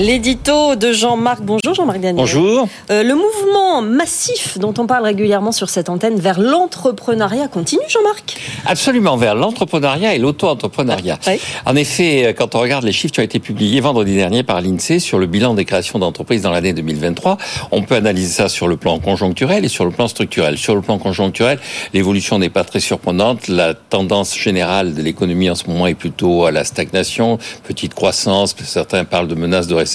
[0.00, 1.42] L'édito de Jean-Marc.
[1.42, 2.14] Bonjour Jean-Marc Daniel.
[2.14, 2.68] Bonjour.
[2.88, 8.36] Euh, le mouvement massif dont on parle régulièrement sur cette antenne vers l'entrepreneuriat continue, Jean-Marc?
[8.64, 11.18] Absolument, vers l'entrepreneuriat et l'auto-entrepreneuriat.
[11.26, 11.40] Oui.
[11.66, 15.00] En effet, quand on regarde les chiffres qui ont été publiés vendredi dernier par l'INSEE
[15.00, 17.36] sur le bilan des créations d'entreprises dans l'année 2023,
[17.72, 20.58] on peut analyser ça sur le plan conjoncturel et sur le plan structurel.
[20.58, 21.58] Sur le plan conjoncturel,
[21.92, 23.48] l'évolution n'est pas très surprenante.
[23.48, 28.54] La tendance générale de l'économie en ce moment est plutôt à la stagnation, petite croissance.
[28.62, 29.87] Certains parlent de menaces de récession.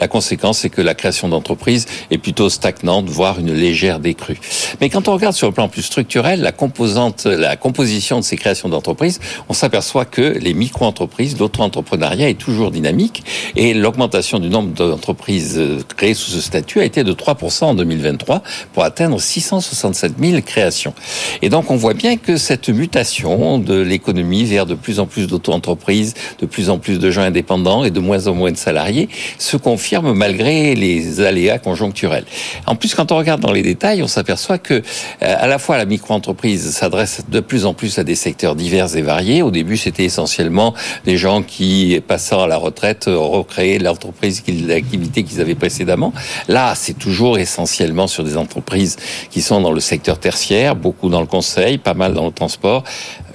[0.00, 4.38] La conséquence, c'est que la création d'entreprises est plutôt stagnante, voire une légère décrue.
[4.80, 8.36] Mais quand on regarde sur le plan plus structurel, la composante, la composition de ces
[8.36, 13.24] créations d'entreprises, on s'aperçoit que les micro-entreprises, l'auto-entrepreneuriat est toujours dynamique
[13.56, 17.74] et l'augmentation du nombre d'entreprises euh, créées sous ce statut a été de 3% en
[17.74, 18.42] 2023
[18.72, 20.94] pour atteindre 667 000 créations.
[21.42, 25.26] Et donc, on voit bien que cette mutation de l'économie vers de plus en plus
[25.26, 29.08] d'auto-entreprises, de plus en plus de gens indépendants et de moins en moins de salariés
[29.38, 32.24] se confirme malgré les aléas conjoncturels.
[32.66, 34.80] En plus, quand on regarde dans les détails, on s'aperçoit que euh,
[35.20, 39.02] à la fois la micro-entreprise s'adresse de plus en plus à des secteurs divers et
[39.02, 39.42] variés.
[39.42, 45.40] Au début, c'était essentiellement des gens qui, passant à la retraite, recréaient l'entreprise, l'activité qu'ils
[45.40, 46.12] avaient précédemment.
[46.48, 48.96] Là, c'est toujours essentiellement sur des entreprises
[49.30, 52.84] qui sont dans le secteur tertiaire, beaucoup dans le conseil, pas mal dans le transport,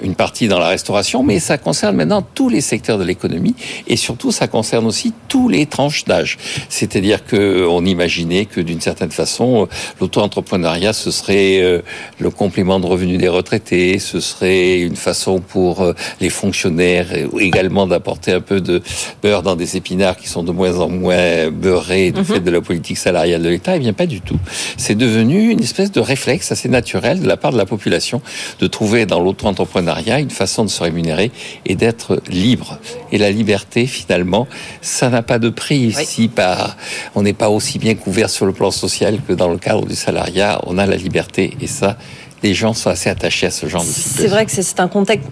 [0.02, 3.56] une partie dans la restauration, mais ça concerne maintenant tous les secteurs de l'économie
[3.88, 6.38] et surtout ça concerne aussi tous les tranches d'âge.
[6.68, 9.70] C'est-à-dire que on imaginait que d'une certaine façon
[10.02, 11.80] l'auto-entrepreneuriat ce serait euh,
[12.20, 17.08] le complément de revenus des retraités, ce serait une façon pour euh, les fonctionnaires
[17.40, 18.82] également d'apporter un peu de
[19.24, 22.26] beurre dans des épinards qui sont de moins en moins beurrés du mhm.
[22.26, 23.78] fait de la politique salariale de l'État.
[23.78, 24.40] Eh bien pas du tout.
[24.76, 28.22] C'est devenu une espèce de réflexe assez naturel de la part de la population
[28.60, 31.32] de trouver dans l'auto-entrepreneuriat une façon de se rémunérer
[31.66, 32.80] et d'être libre.
[33.14, 34.46] Et la liberté, finalement,
[34.82, 35.69] ça n'a pas de prix.
[35.70, 36.76] Si par,
[37.16, 39.96] on n'est pas aussi bien couvert sur le plan social que dans le cadre du
[39.96, 41.56] salariat, on a la liberté.
[41.62, 41.98] Et ça,
[42.44, 44.90] les gens sont assez attachés à ce genre de C'est vrai que c'est un,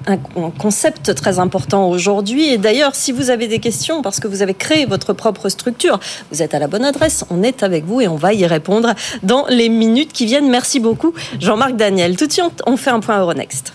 [0.08, 2.50] un, concept très important aujourd'hui.
[2.50, 6.00] Et d'ailleurs, si vous avez des questions, parce que vous avez créé votre propre structure,
[6.32, 7.26] vous êtes à la bonne adresse.
[7.30, 10.50] On est avec vous et on va y répondre dans les minutes qui viennent.
[10.50, 12.16] Merci beaucoup, Jean-Marc Daniel.
[12.18, 13.74] Tout de suite, on fait un point Euronext.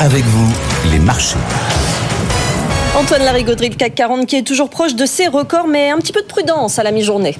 [0.00, 0.52] Avec vous,
[0.92, 1.36] les marchés.
[2.96, 6.12] Antoine Larigauderie, le CAC 40 qui est toujours proche de ses records, mais un petit
[6.12, 7.36] peu de prudence à la mi-journée.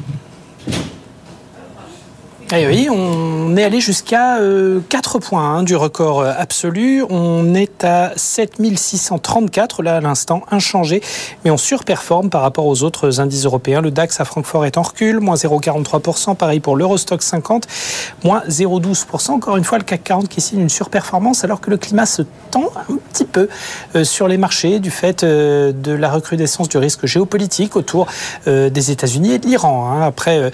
[2.51, 7.05] Eh oui, on est allé jusqu'à 4 euh, points hein, du record euh, absolu.
[7.11, 11.03] On est à 7634 là à l'instant, inchangé,
[11.45, 13.83] mais on surperforme par rapport aux autres indices européens.
[13.83, 16.37] Le DAX à Francfort est en recul, moins 0,43%.
[16.37, 17.67] Pareil pour l'Eurostock 50,
[18.25, 19.33] moins 0,12%.
[19.33, 22.23] Encore une fois, le CAC 40 qui signe une surperformance alors que le climat se
[22.51, 23.51] tend un petit peu
[23.95, 28.07] euh, sur les marchés du fait de la recrudescence du risque géopolitique autour
[28.47, 29.91] des États-Unis et de l'Iran.
[29.93, 30.03] Hein.
[30.03, 30.51] Après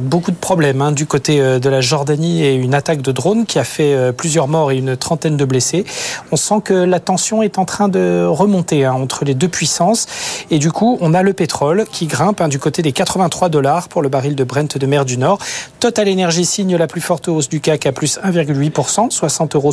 [0.00, 0.82] beaucoup de problèmes.
[0.82, 3.94] Hein, du côté euh, de la Jordanie et une attaque de drone qui a fait
[3.94, 5.84] euh, plusieurs morts et une trentaine de blessés.
[6.32, 10.06] On sent que la tension est en train de remonter hein, entre les deux puissances.
[10.50, 13.88] Et du coup, on a le pétrole qui grimpe hein, du côté des 83 dollars
[13.88, 15.38] pour le baril de Brent de mer du Nord.
[15.78, 19.72] Total Energy signe la plus forte hausse du CAC à plus 1,8%, 60,70 euros.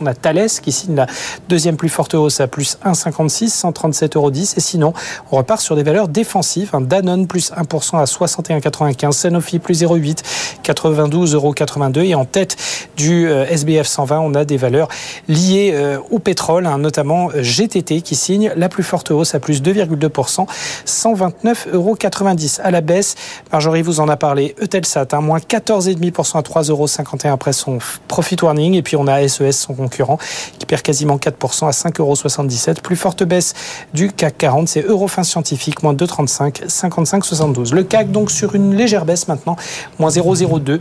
[0.00, 1.06] On a Thales qui signe la
[1.48, 4.32] deuxième plus forte hausse à plus 1,56, 137,10 euros.
[4.32, 4.92] Et sinon,
[5.30, 6.70] on repart sur des valeurs défensives.
[6.72, 10.18] Hein, Danone plus 1% à 61,95, Sanofi plus 0,8,
[10.64, 11.54] 92,82 euros.
[12.02, 12.56] Et en tête
[12.96, 14.88] du euh, SBF 120, on a des valeurs
[15.28, 19.40] liées euh, au pétrole, hein, notamment euh, GTT qui signe la plus forte hausse à
[19.40, 20.46] plus 2,2%,
[20.86, 21.96] 129,90 euros.
[22.62, 23.14] À la baisse,
[23.52, 26.86] Marjorie vous en a parlé, Eutelsat, hein, moins 14,5% à 3,51 euros
[27.32, 27.78] après son
[28.08, 28.74] profit warning.
[28.74, 30.18] Et puis on a SES, son concurrent,
[30.58, 32.80] qui perd quasiment 4% à 5,77 euros.
[32.82, 33.54] Plus forte baisse
[33.94, 37.74] du CAC 40, c'est Eurofin Scientifique, moins 2,35, 55,72.
[37.74, 39.56] Le CAC donc sur une légère baisse maintenant,
[39.98, 40.78] moins 0,02 2,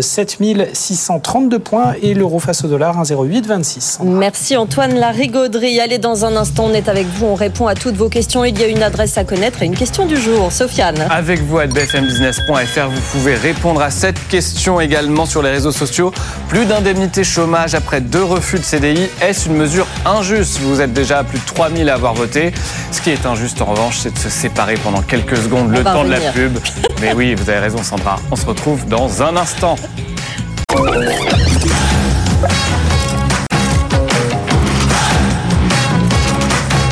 [0.00, 4.02] 7632 points et l'euro face au dollar 1,0826.
[4.04, 5.80] Merci Antoine Larigauderie.
[5.80, 8.44] Allez, dans un instant, on est avec vous, on répond à toutes vos questions.
[8.44, 10.50] Il y a une adresse à connaître et une question du jour.
[10.50, 11.06] Sofiane.
[11.10, 16.12] Avec vous à bfmbusiness.fr, vous pouvez répondre à cette question également sur les réseaux sociaux.
[16.48, 19.08] Plus d'indemnité chômage après deux refus de CDI.
[19.20, 20.58] Est-ce une mesure injuste?
[20.60, 22.52] Vous êtes déjà à plus de 3000 à avoir voté.
[22.90, 26.04] Ce qui est injuste en revanche, c'est de se séparer pendant quelques secondes, le temps
[26.04, 26.58] de la pub.
[27.00, 28.16] Mais oui, vous avez raison Sandra.
[28.30, 29.74] On se retrouve dans un instant.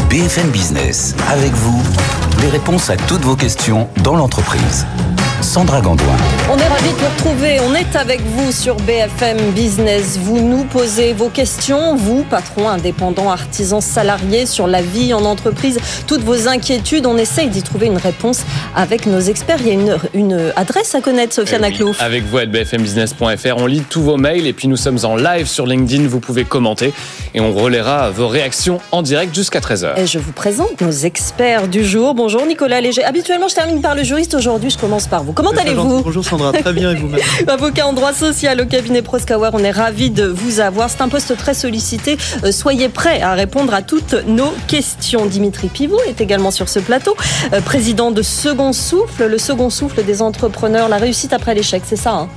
[0.09, 1.81] BFM Business, avec vous,
[2.41, 4.87] les réponses à toutes vos questions dans l'entreprise.
[5.41, 6.17] Sandra Gandoin.
[6.53, 7.61] On est ravis de vous retrouver.
[7.61, 10.19] On est avec vous sur BFM Business.
[10.21, 15.79] Vous nous posez vos questions, vous, patrons, indépendants, artisans, salariés, sur la vie en entreprise,
[16.09, 17.07] toutes vos inquiétudes.
[17.07, 18.43] On essaye d'y trouver une réponse
[18.75, 19.59] avec nos experts.
[19.61, 22.03] Il y a une, une adresse à connaître, Sofiane oui, Aklouf.
[22.03, 25.47] Avec vous à bfmbusiness.fr, on lit tous vos mails et puis nous sommes en live
[25.47, 26.09] sur LinkedIn.
[26.09, 26.93] Vous pouvez commenter
[27.33, 30.01] et on relaiera vos réactions en direct jusqu'à 13h.
[30.01, 32.15] Et je vous présente nos experts du jour.
[32.15, 33.05] Bonjour Nicolas Léger.
[33.05, 34.35] Habituellement, je termine par le juriste.
[34.35, 35.33] Aujourd'hui, je commence par vous.
[35.33, 36.40] Comment allez-vous Bonjour Sandra,
[37.47, 40.91] Avocat en droit social au cabinet Proskauer, on est ravis de vous avoir.
[40.91, 42.17] C'est un poste très sollicité.
[42.45, 45.27] Euh, Soyez prêts à répondre à toutes nos questions.
[45.27, 47.17] Dimitri Pivot est également sur ce plateau,
[47.53, 51.97] euh, président de Second Souffle, le second souffle des entrepreneurs, la réussite après l'échec, c'est
[51.97, 52.29] ça hein?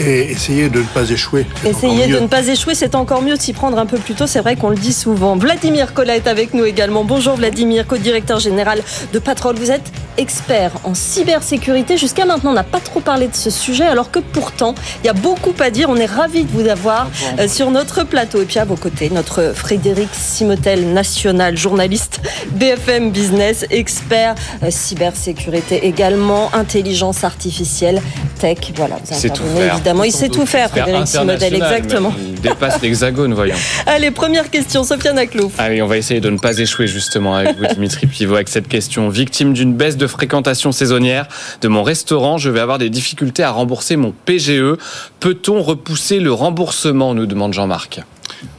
[0.00, 1.46] Et essayez de ne pas échouer.
[1.64, 4.26] Essayez de ne pas échouer, c'est encore mieux de s'y prendre un peu plus tôt,
[4.26, 5.36] c'est vrai qu'on le dit souvent.
[5.36, 7.04] Vladimir Collat est avec nous également.
[7.04, 8.82] Bonjour Vladimir, co-directeur général
[9.12, 9.56] de Patrol.
[9.56, 11.96] Vous êtes expert en cybersécurité.
[11.96, 15.10] Jusqu'à maintenant, on n'a pas trop parlé de ce sujet, alors que pourtant, il y
[15.10, 15.88] a beaucoup à dire.
[15.88, 17.08] On est ravis de vous avoir
[17.38, 18.42] euh, sur notre plateau.
[18.42, 22.20] Et puis à vos côtés, notre Frédéric Simotel, national journaliste
[22.50, 28.02] BFM Business, expert euh, cybersécurité également, intelligence artificielle,
[28.40, 28.58] tech.
[28.74, 29.70] Voilà, vous C'est tout intervenez.
[29.78, 30.04] Évidemment.
[30.04, 32.12] Il sait tout faire, Frédéric exactement.
[32.18, 33.54] Il dépasse l'hexagone, voyons.
[33.86, 35.58] Allez, première question, Sofiane Aklouf.
[35.58, 38.68] Allez, on va essayer de ne pas échouer justement avec vous, Dimitri Pivot, avec cette
[38.68, 39.08] question.
[39.08, 41.26] Victime d'une baisse de fréquentation saisonnière
[41.60, 44.76] de mon restaurant, je vais avoir des difficultés à rembourser mon PGE.
[45.20, 48.00] Peut-on repousser le remboursement nous demande Jean-Marc.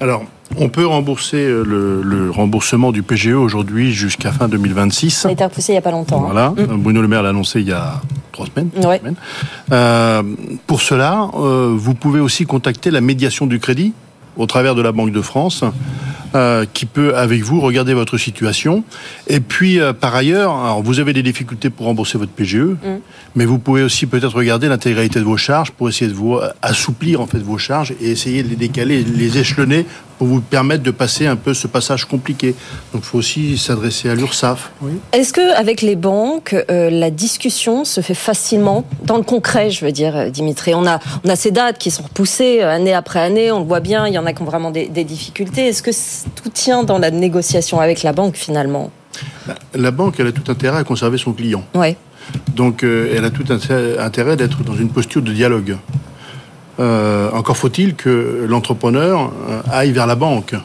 [0.02, 0.26] Alors,
[0.58, 5.12] on peut rembourser euh, le, le remboursement du PGE aujourd'hui jusqu'à fin 2026.
[5.12, 6.24] Ça a été repoussé il n'y a pas longtemps.
[6.28, 6.32] hein.
[6.32, 8.02] Voilà, Bruno Le Maire l'a annoncé il y a
[8.32, 8.70] trois semaines.
[8.72, 9.00] trois Ouais.
[9.00, 9.16] semaines.
[9.72, 10.24] Euh,
[10.68, 13.94] pour cela, euh, vous pouvez aussi contacter la médiation du crédit
[14.38, 15.64] au travers de la Banque de France,
[16.36, 18.84] euh, qui peut avec vous regarder votre situation.
[19.28, 22.76] Et puis euh, par ailleurs, alors vous avez des difficultés pour rembourser votre PGE,
[23.36, 26.50] mais vous pouvez aussi peut-être regarder l'intégralité de vos charges pour essayer de vous euh,
[26.62, 29.86] assouplir en fait vos charges et essayer de les décaler, les échelonner
[30.20, 32.54] pour vous permettre de passer un peu ce passage compliqué.
[32.94, 34.70] Donc il faut aussi s'adresser à l'URSSAF.
[34.82, 34.92] Oui.
[35.14, 39.86] Est-ce que avec les banques, euh, la discussion se fait facilement dans le concret, je
[39.86, 40.76] veux dire, Dimitri?
[40.76, 43.80] On a, on a ces dates qui sont repoussées année après année, on le voit
[43.80, 45.68] bien, il y en a qui ont vraiment des, des difficultés.
[45.68, 45.94] Est-ce que
[46.36, 48.92] tout tient dans la négociation avec la banque finalement
[49.74, 51.64] La banque, elle a tout intérêt à conserver son client.
[51.76, 51.96] Ouais.
[52.56, 55.78] Donc euh, elle a tout inté- intérêt d'être dans une posture de dialogue.
[56.80, 60.56] Euh, encore faut-il que l'entrepreneur euh, aille vers la banque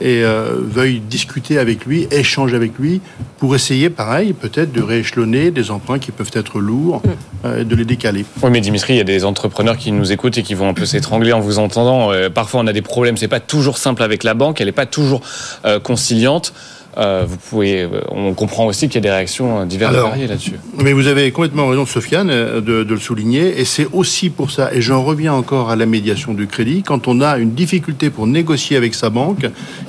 [0.00, 3.00] et euh, veuille discuter avec lui, échanger avec lui,
[3.38, 7.02] pour essayer, pareil, peut-être de rééchelonner des emprunts qui peuvent être lourds,
[7.44, 8.24] euh, et de les décaler.
[8.42, 10.74] Oui, mais Dimitri, il y a des entrepreneurs qui nous écoutent et qui vont un
[10.74, 12.12] peu s'étrangler en vous entendant.
[12.12, 13.16] Euh, parfois, on a des problèmes.
[13.16, 14.60] C'est pas toujours simple avec la banque.
[14.60, 15.20] Elle n'est pas toujours
[15.64, 16.52] euh, conciliante.
[16.96, 17.82] Euh, vous pouvez.
[17.82, 20.60] euh, on comprend aussi qu'il y a des réactions euh, diverses et variées là-dessus.
[20.78, 23.60] Mais vous avez complètement raison, Sofiane, euh, de, de le souligner.
[23.60, 27.08] Et c'est aussi pour ça, et j'en reviens encore à la médiation du crédit, quand
[27.08, 29.44] on a une difficulté pour négocier avec sa banque,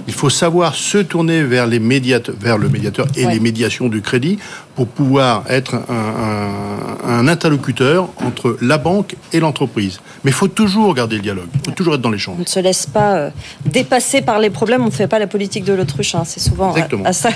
[0.08, 3.34] il faut savoir se tourner vers, les médiateurs, vers le médiateur et Ouais.
[3.34, 4.38] les médiations du crédit
[4.76, 10.00] pour pouvoir être un, un- un interlocuteur entre la banque et l'entreprise.
[10.24, 12.36] Mais il faut toujours garder le dialogue, il faut toujours être dans l'échange.
[12.40, 13.30] On ne se laisse pas euh,
[13.66, 16.24] dépasser par les problèmes, on ne fait pas la politique de l'autruche, hein.
[16.26, 17.06] c'est souvent à, Exactement.
[17.06, 17.30] à ça,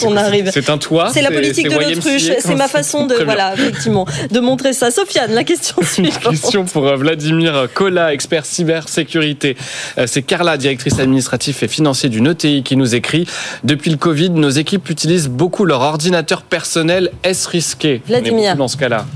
[0.00, 0.50] qu'on arrive.
[0.52, 1.10] C'est un toit?
[1.12, 4.90] C'est la politique de l'autruche, c'est ma façon de, voilà, effectivement, de montrer ça.
[4.90, 6.30] Sofiane, la question suivante.
[6.30, 9.56] Question pour euh, Vladimir Kola, expert cybersécurité.
[9.98, 11.68] Euh, C'est Carla, directrice administrative et
[12.06, 13.26] financier d'une ETI, qui nous écrit
[13.64, 17.10] Depuis le Covid, nos équipes utilisent beaucoup leur ordinateur personnel.
[17.22, 18.02] Est-ce risqué?
[18.04, 18.56] On est Vladimir.
[18.56, 19.06] dans ce cas-là.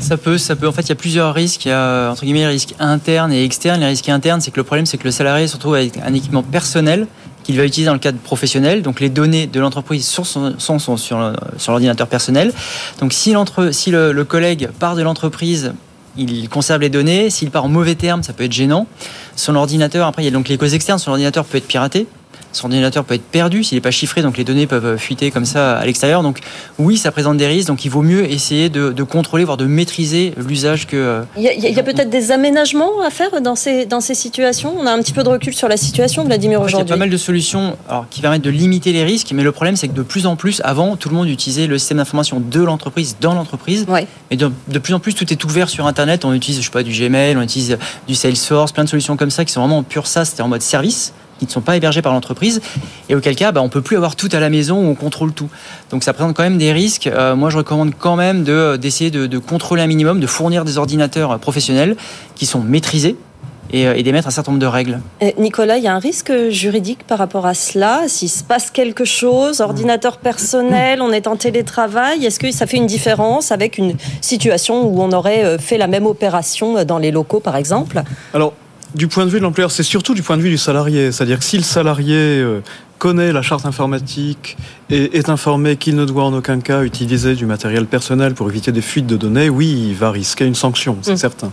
[0.00, 0.68] Ça peut, ça peut.
[0.68, 1.64] En fait, il y a plusieurs risques.
[1.64, 3.80] Il y a entre guillemets les risques internes et externes.
[3.80, 6.12] Les risques internes, c'est que le problème, c'est que le salarié se retrouve avec un
[6.12, 7.06] équipement personnel
[7.44, 8.82] qu'il va utiliser dans le cadre professionnel.
[8.82, 12.52] Donc, les données de l'entreprise sont, sont, sont- sont sur, le- sur l'ordinateur personnel.
[13.00, 15.72] Donc, si, l'entre, si le, le collègue part de l'entreprise,
[16.18, 17.30] il conserve les données.
[17.30, 18.86] S'il part en mauvais termes, ça peut être gênant.
[19.34, 20.98] Son ordinateur, après, il y a donc les causes externes.
[20.98, 22.06] Son ordinateur peut être piraté.
[22.52, 25.44] Son ordinateur peut être perdu s'il n'est pas chiffré, donc les données peuvent fuiter comme
[25.44, 26.22] ça à l'extérieur.
[26.22, 26.40] Donc
[26.78, 29.66] oui, ça présente des risques, donc il vaut mieux essayer de, de contrôler, voire de
[29.66, 30.96] maîtriser l'usage que...
[30.96, 34.74] euh, Il y a, peut-être des aménagements à faire dans ces, dans ces situations?
[34.78, 36.76] On a un petit peu de recul sur la situation, Vladimir, fait, il y a
[36.76, 36.90] aujourd'hui.
[36.90, 39.88] pas mal de solutions alors, qui permettent de limiter les risques, mais le problème c'est
[39.88, 43.16] que de plus en plus, avant, tout le monde utilisait le système d'information de l'entreprise
[43.20, 43.84] dans l'entreprise.
[43.88, 44.06] Ouais.
[44.30, 46.24] Et de, de plus en plus, tout est ouvert sur Internet.
[46.24, 49.30] On utilise, je sais pas, du Gmail, on utilise du Salesforce, plein de solutions comme
[49.30, 51.76] ça qui sont vraiment en pur SaaS, c'est en mode service qui ne sont pas
[51.76, 52.60] hébergés par l'entreprise
[53.08, 55.32] et auquel cas bah, on peut plus avoir tout à la maison où on contrôle
[55.32, 55.48] tout.
[55.90, 57.06] Donc ça présente quand même des risques.
[57.06, 60.64] Euh, moi je recommande quand même de- d'essayer de, de contrôler un minimum de fournir
[60.64, 61.96] des ordinateurs euh, professionnels
[62.34, 63.16] qui sont maîtrisés
[63.72, 65.00] et, euh, et d'émettre un certain nombre de règles.
[65.22, 68.02] Euh, Nicolas, il y a un risque juridique par rapport à cela?
[68.06, 72.76] S'il se passe quelque chose, ordinateur personnel, on est en télétravail, est-ce que ça fait
[72.76, 77.10] une différence avec une situation où on aurait euh, fait la même opération dans les
[77.10, 78.02] locaux, par exemple?
[78.32, 78.52] Alors,
[78.96, 81.12] du point de vue de l'employeur, c'est surtout du point de vue du salarié.
[81.12, 82.44] C'est-à-dire que si le salarié
[82.98, 84.56] connaît la charte informatique
[84.90, 88.72] et est informé qu'il ne doit en aucun cas utiliser du matériel personnel pour éviter
[88.72, 91.16] des fuites de données, oui, il va risquer une sanction, c'est mmh.
[91.16, 91.52] certain.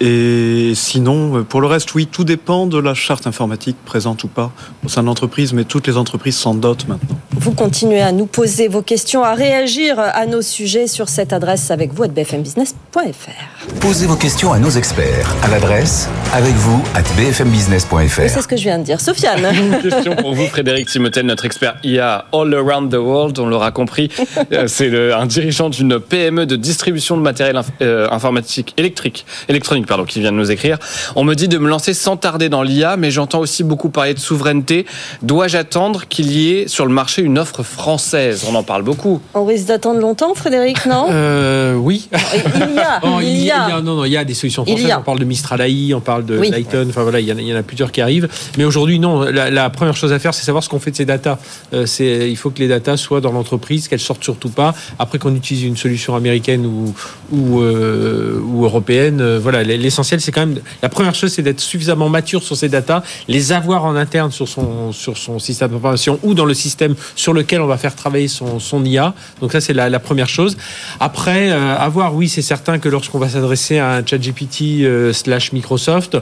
[0.00, 4.50] Et sinon, pour le reste, oui, tout dépend de la charte informatique présente ou pas
[4.84, 7.18] au sein de l'entreprise, mais toutes les entreprises s'en dotent maintenant.
[7.32, 11.70] Vous continuez à nous poser vos questions, à réagir à nos sujets sur cette adresse
[11.70, 13.78] avec vous à bfmbusiness.fr.
[13.80, 18.28] Posez vos questions à nos experts à l'adresse avec vous à bfmbusiness.fr.
[18.28, 19.00] C'est ce que je viens de dire.
[19.00, 19.44] Sofiane.
[19.54, 23.70] Une question pour vous, Frédéric Simotel, notre expert IA All Around the World, on l'aura
[23.70, 24.10] compris.
[24.52, 30.04] Euh, c'est un dirigeant d'une PME de distribution de matériel euh, informatique électrique, électronique pardon,
[30.04, 30.78] qui vient de nous écrire.
[31.16, 34.14] On me dit de me lancer sans tarder dans l'IA, mais j'entends aussi beaucoup parler
[34.14, 34.84] de souveraineté.
[35.22, 38.44] Dois-je attendre qu'il y ait sur le marché une offre française?
[38.50, 39.20] On en parle beaucoup.
[39.34, 41.06] On risque d'attendre longtemps, Frédéric, non?
[41.10, 42.08] Euh, Oui.
[42.12, 43.00] Il y a.
[43.02, 43.80] Oh, il, y a.
[43.80, 44.94] non, non, il y a des solutions françaises.
[44.98, 46.86] On parle de Mistral AI, on parle de Lighton.
[46.88, 48.28] Enfin voilà, il y, en a, plusieurs qui arrivent.
[48.58, 49.22] Mais aujourd'hui, non.
[49.22, 51.38] La, la, première chose à faire, c'est savoir ce qu'on fait de ces datas.
[51.86, 54.74] c'est, il faut que les datas soient dans l'entreprise, qu'elles sortent surtout pas.
[54.98, 56.94] Après qu'on utilise une solution américaine ou,
[57.32, 62.42] ou, ou européenne, voilà, l'essentiel, c'est quand même la première chose, c'est d'être suffisamment mature
[62.42, 66.44] sur ces datas, les avoir en interne sur son sur son système d'information ou dans
[66.44, 69.14] le système sur lequel on va faire travailler son, son IA.
[69.40, 70.56] Donc ça, c'est la, première chose.
[71.00, 75.52] Après, euh, avoir, oui, c'est certain que lorsqu'on va s'adresser à un ChatGPT euh, slash
[75.52, 76.16] Microsoft,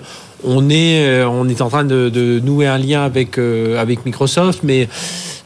[0.44, 4.60] on est euh, on est en train de, de nouer un lien avec avec Microsoft,
[4.62, 4.88] mais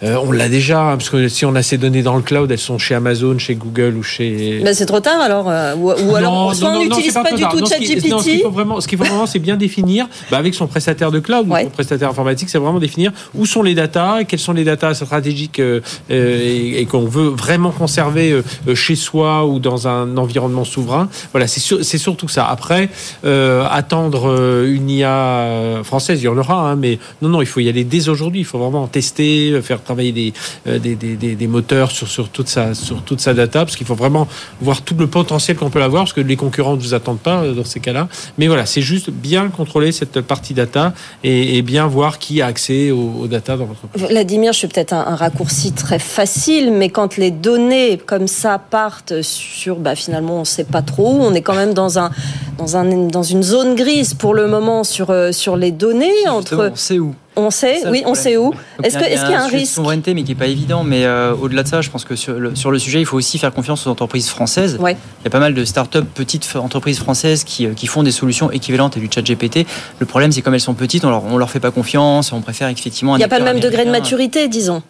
[0.04, 2.50] euh, on l'a déjà, hein, parce que si on a ces données dans le cloud,
[2.50, 4.60] elles sont chez Amazon, chez Google ou chez.
[4.62, 5.48] Ben c'est trop tard alors.
[5.48, 8.08] Euh, ou, alors, soit on n'utilise pas, du tout ChatGPT.
[8.08, 11.10] Ce qu'il faut vraiment, ce qu'il faut vraiment, c'est bien définir, bah, avec son prestataire
[11.10, 14.52] de cloud ou son prestataire informatique, c'est vraiment définir où sont les datas, quelles sont
[14.52, 18.42] les datas stratégiques euh, et, qu'on veut vraiment conserver
[18.74, 21.08] chez soi ou dans un environnement souverain.
[21.32, 22.46] Voilà, c'est surtout ça.
[22.46, 22.90] Après,
[23.24, 27.68] attendre une IA française, il y en aura, hein, mais non, non, il faut y
[27.68, 28.40] aller dès aujourd'hui.
[28.40, 30.32] Il faut vraiment tester, faire travailler
[30.66, 33.76] euh, des, des, des, des, moteurs sur, sur, toute sa, sur toute sa data, parce
[33.76, 34.28] qu'il faut vraiment
[34.60, 37.42] voir tout le potentiel qu'on peut avoir, parce que les concurrents ne vous attendent pas
[37.42, 38.08] euh, dans ces cas-là.
[38.38, 42.90] Mais voilà, c'est juste bien contrôler cette partie data et, bien voir qui a accès
[42.90, 44.10] aux, data dans votre entreprise.
[44.10, 49.22] Vladimir, je suis peut-être un, raccourci très facile, mais quand les données comme ça partent
[49.22, 52.10] sur, bah, finalement, on ne sait pas trop où, on est quand même dans, un,
[52.58, 56.28] dans, un, dans une zone grise pour le moment sur, euh, sur les données.
[56.28, 56.70] Entre...
[56.72, 58.52] On sait où on sait, oui, on sait où.
[58.82, 60.84] Est-ce qu'il y, a un risque souveraineté, mais qui n'est pas évident.
[60.84, 63.16] Mais euh, au-delà de ça, je pense que sur le, sur le, sujet, il faut
[63.16, 64.78] aussi faire confiance aux entreprises françaises.
[64.80, 64.86] Il
[65.24, 68.50] y a pas mal de start-up, petites entreprises françaises qui, euh, qui, font des solutions
[68.50, 69.66] équivalentes à du chat GPT.
[69.98, 72.40] Le problème, c'est comme elles sont petites, on leur, on leur fait pas confiance, on
[72.40, 73.16] préfère effectivement.
[73.16, 74.82] Il n'y a pas le même degré de maturité, disons.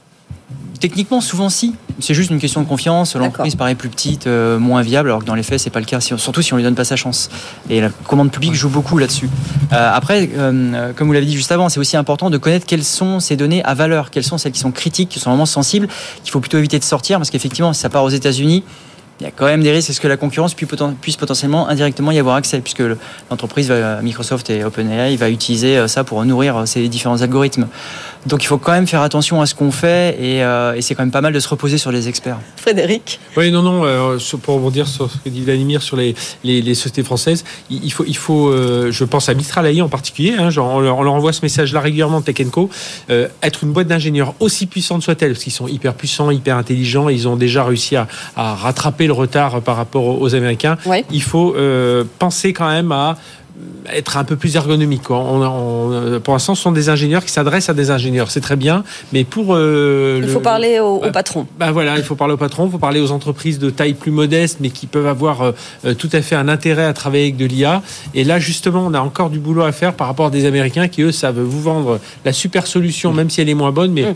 [0.84, 1.74] Techniquement, souvent si.
[1.98, 3.16] C'est juste une question de confiance.
[3.16, 5.86] L'entreprise paraît plus petite, euh, moins viable, alors que dans les faits, c'est pas le
[5.86, 5.98] cas.
[5.98, 7.30] surtout si on lui donne pas sa chance.
[7.70, 9.30] Et la commande publique joue beaucoup là-dessus.
[9.72, 12.84] Euh, après, euh, comme vous l'avez dit juste avant, c'est aussi important de connaître quelles
[12.84, 15.88] sont ces données à valeur, quelles sont celles qui sont critiques, qui sont vraiment sensibles,
[16.22, 18.62] qu'il faut plutôt éviter de sortir, parce qu'effectivement, si ça part aux États-Unis,
[19.20, 22.10] il y a quand même des risques à ce que la concurrence puisse potentiellement indirectement
[22.10, 22.82] y avoir accès, puisque
[23.30, 23.72] l'entreprise
[24.02, 27.68] Microsoft et OpenAI va utiliser ça pour nourrir ses différents algorithmes.
[28.26, 31.02] Donc il faut quand même faire attention à ce qu'on fait euh, et, c'est quand
[31.02, 32.38] même pas mal de se reposer sur les experts.
[32.56, 36.74] Frédéric Oui, non, non, euh, pour rebondir sur ce que dit Vladimir sur les, les,
[36.74, 40.50] sociétés françaises, il faut, il faut euh, je pense à Mistral AI en particulier, hein,
[40.50, 42.70] genre, on, leur, envoie ce message-là régulièrement de Tech Co,
[43.42, 47.28] être une boîte d'ingénieurs aussi puissante soit-elle, parce qu'ils sont hyper puissants, hyper intelligents, ils
[47.28, 50.76] ont déjà réussi à, rattraper le retard par rapport aux, Américains,
[51.10, 51.54] il faut
[52.18, 53.16] penser quand même à
[53.92, 55.10] être un peu plus ergonomique.
[55.10, 58.30] On, pour l'instant, ce sont des ingénieurs qui s'adressent à des ingénieurs.
[58.30, 61.46] C'est très bien, mais pour euh, il faut parler au, bah, patron.
[61.58, 64.10] Bah voilà, il faut parler au patron, il faut parler aux entreprises de taille plus
[64.10, 65.52] modeste, mais qui peuvent avoir euh,
[65.84, 67.82] euh, tout à fait un intérêt à travailler avec de l'IA.
[68.14, 70.88] Et là, justement, on a encore du boulot à faire par rapport à des Américains
[70.88, 74.02] qui eux savent vous vendre la super solution, même si elle est moins bonne, mais
[74.10, 74.14] mm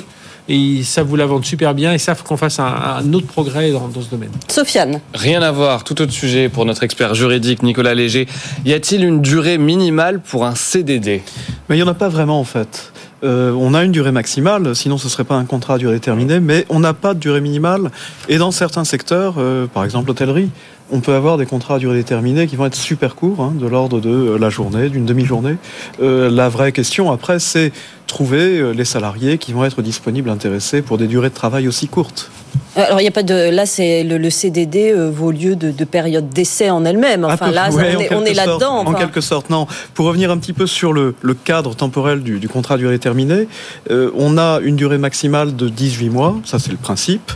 [0.48, 3.70] et ça vous la vendre super bien et ça faut qu'on fasse un, autre progrès
[3.70, 4.30] dans, ce domaine.
[4.48, 5.00] Sofiane.
[5.14, 8.26] Rien à voir, tout autre sujet pour notre expert juridique Nicolas Léger.
[8.64, 11.22] Y a-t-il une durée minimale pour un CDD
[11.68, 12.92] Mais il n'y en a pas vraiment en fait.
[13.24, 15.94] Euh, on a une durée maximale, sinon ce ne serait pas un contrat à durée
[15.94, 17.90] déterminée, mais on n'a pas de durée minimale.
[18.28, 20.50] Et dans certains secteurs, euh, par exemple l'hôtellerie,
[20.90, 23.66] on peut avoir des contrats à durée déterminée qui vont être super courts, hein, de
[23.66, 25.56] l'ordre de euh, la journée, d'une demi-journée.
[26.00, 27.72] la vraie question après, c'est
[28.08, 32.30] trouver les salariés qui vont être disponibles, intéressés pour des durées de travail aussi courtes.
[32.76, 36.70] Alors il n'y a pas de là c'est le, CDD vaut lieu de, période d'essai
[36.70, 37.24] en elle-même.
[37.24, 38.86] Enfin là on est, là-dedans.
[38.86, 39.66] En quelque sorte, non.
[39.94, 43.48] Pour revenir un petit peu sur le, cadre temporel du, contrat à durée terminée,
[43.90, 47.30] on a une durée maximale de 18 mois, ça c'est le principe,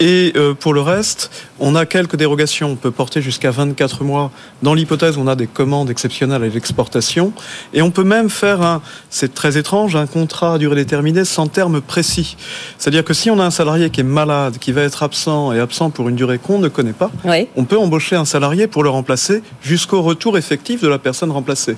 [0.00, 1.30] et pour le reste,
[1.60, 2.70] on a quelques dérogations.
[2.70, 4.30] On peut porter jusqu'à 24 mois
[4.62, 7.32] dans l'hypothèse où on a des commandes exceptionnelles à l'exportation.
[7.74, 11.46] Et on peut même faire un, c'est très étrange, un contrat à durée déterminée sans
[11.46, 12.36] terme précis.
[12.76, 15.60] C'est-à-dire que si on a un salarié qui est malade, qui va être absent et
[15.60, 17.10] absent pour une durée qu'on ne connaît pas,
[17.56, 21.76] on peut embaucher un salarié pour le remplacer jusqu'au retour effectif de la personne remplacée.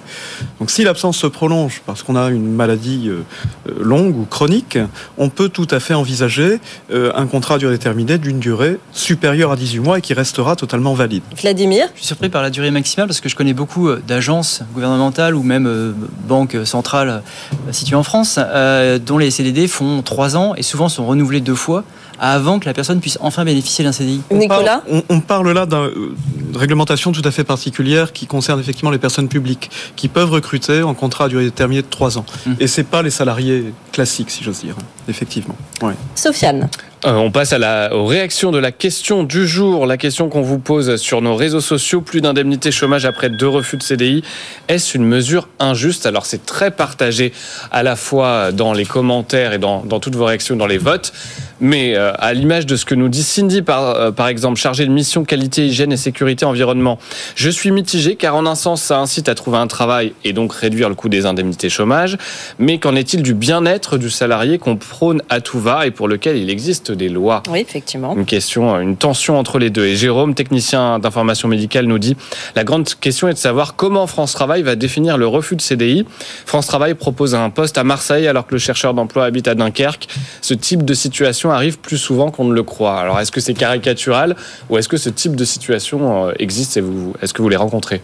[0.59, 3.20] Donc si l'absence se prolonge parce qu'on a une maladie euh,
[3.68, 4.78] euh, longue ou chronique,
[5.18, 9.52] on peut tout à fait envisager euh, un contrat à durée déterminée d'une durée supérieure
[9.52, 11.23] à 18 mois et qui restera totalement valide.
[11.37, 11.88] Vladimir?
[11.92, 15.42] Je suis surpris par la durée maximale parce que je connais beaucoup d'agences gouvernementales ou
[15.42, 15.94] même
[16.26, 17.23] banques centrales
[17.70, 21.84] situées en France dont les CDD font trois ans et souvent sont renouvelés deux fois
[22.20, 24.20] avant que la personne puisse enfin bénéficier d'un CDI.
[24.30, 29.28] Nicolas on, parle là d'une réglementation tout à fait particulière qui concerne effectivement les personnes
[29.28, 32.26] publiques qui peuvent recruter en contrat à durée déterminée de trois ans.
[32.46, 32.56] Hum.
[32.60, 34.76] Et ce n'est pas les salariés classiques, si j'ose dire,
[35.09, 35.56] effectivement.
[36.14, 36.68] Sofiane
[37.06, 40.42] euh, on passe à la, aux réactions de la question du jour, la question qu'on
[40.42, 42.02] vous pose sur nos réseaux sociaux.
[42.02, 44.23] Plus d'indemnité chômage après deux refus de CDI.
[44.68, 46.04] Est-ce une mesure injuste?
[46.04, 47.32] Alors c'est très partagé
[47.70, 51.14] à la fois dans les commentaires et dans, dans toutes vos réactions, dans les votes.
[51.61, 54.87] Mais euh, à l'image de ce que nous dit Cindy, par, euh, par exemple, chargée
[54.87, 56.99] de mission qualité, hygiène et sécurité environnement,
[57.35, 60.52] je suis mitigé car en un sens, ça incite à trouver un travail et donc
[60.52, 62.16] réduire le coût des indemnités chômage.
[62.59, 66.37] Mais qu'en est-il du bien-être du salarié qu'on prône à tout va et pour lequel
[66.37, 68.14] il existe des lois Oui, effectivement.
[68.16, 69.85] Une question, une tension entre les deux.
[69.85, 72.16] Et Jérôme, technicien d'information médicale, nous dit
[72.56, 76.04] la grande question est de savoir comment France Travail va définir le refus de CDI.
[76.47, 80.09] France Travail propose un poste à Marseille alors que le chercheur d'emploi habite à Dunkerque.
[80.40, 82.99] Ce type de situation arrive plus souvent qu'on ne le croit.
[82.99, 84.37] Alors est-ce que c'est caricatural
[84.68, 87.56] ou est-ce que ce type de situation euh, existe et vous, est-ce que vous les
[87.56, 88.00] rencontrez?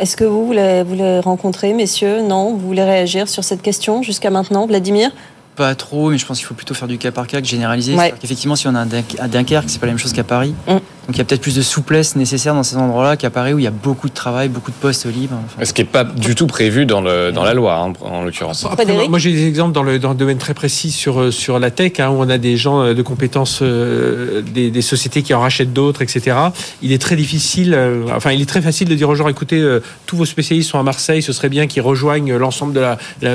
[0.00, 4.30] Est-ce que vous, vous les, rencontrez, messieurs Non Vous voulez réagir sur cette question jusqu'à
[4.30, 5.10] maintenant, Vladimir
[5.56, 7.94] pas trop, mais je pense qu'il faut plutôt faire du cas par cas que généraliser.
[8.22, 8.80] Effectivement, si on a
[9.18, 10.54] à Dunkerque, c'est pas la même chose qu'à Paris.
[10.66, 10.76] Mm.
[11.10, 13.58] Donc il y a peut-être plus de souplesse nécessaire dans ces endroits-là qu'à Paris où
[13.58, 15.34] il y a beaucoup de travail, beaucoup de postes libres.
[15.60, 18.64] Ce qui n'est pas du tout prévu dans, le, dans la loi, hein, en l'occurrence.
[19.08, 21.72] moi j'ai des exemples dans le, dans le domaine très précis sur, euh, sur la
[21.72, 25.34] tech, hein, où on a des gens euh, de compétences, euh, des, des, sociétés qui
[25.34, 26.36] en rachètent d'autres, etc.
[26.80, 27.76] Il est très difficile,
[28.14, 29.60] enfin il est très facile de dire aux gens, écoutez,
[30.06, 32.84] tous vos spécialistes sont à Marseille, ce serait bien qu'ils rejoignent l'ensemble de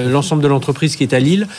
[0.10, 1.50] l'ensemble de l'entreprise qui est à Lille.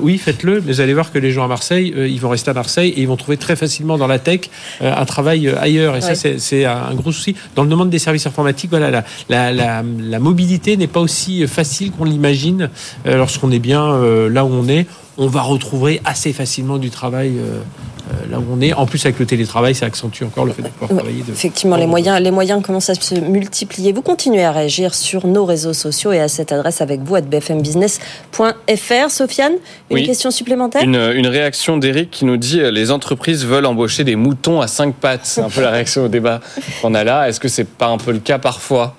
[0.00, 2.54] oui, faites-le, mais vous allez voir que les gens à Marseille, ils vont rester à
[2.54, 4.48] Marseille et ils vont trouver très facilement dans la tech
[4.80, 5.96] un travail ailleurs.
[5.96, 7.34] Et ça, c'est un gros souci.
[7.54, 12.04] Dans le domaine des services informatiques, voilà, la, la, mobilité n'est pas aussi facile qu'on
[12.04, 12.70] l'imagine
[13.06, 14.86] euh, lorsqu'on est bien euh, là où on est.
[15.18, 17.99] On va retrouver assez facilement du travail euh, euh,
[18.30, 18.72] là où on est.
[18.72, 21.24] En plus, avec le télétravail, ça accentue encore le fait de pouvoir travailler.
[21.28, 23.92] Effectivement, les moyens, les moyens commencent à se multiplier.
[23.92, 27.20] Vous continuez à réagir sur nos réseaux sociaux et à cette adresse avec vous, à
[27.20, 29.10] bfmbusiness.fr.
[29.10, 29.54] Sofiane,
[29.90, 30.82] une question supplémentaire?
[30.82, 34.66] Une, une, réaction d'Eric qui nous dit euh, les entreprises veulent embaucher des moutons à
[34.66, 35.20] cinq pattes.
[35.24, 36.40] C'est un peu la réaction au débat
[36.82, 37.28] qu'on a là.
[37.28, 38.96] Est-ce que c'est pas un peu le cas parfois?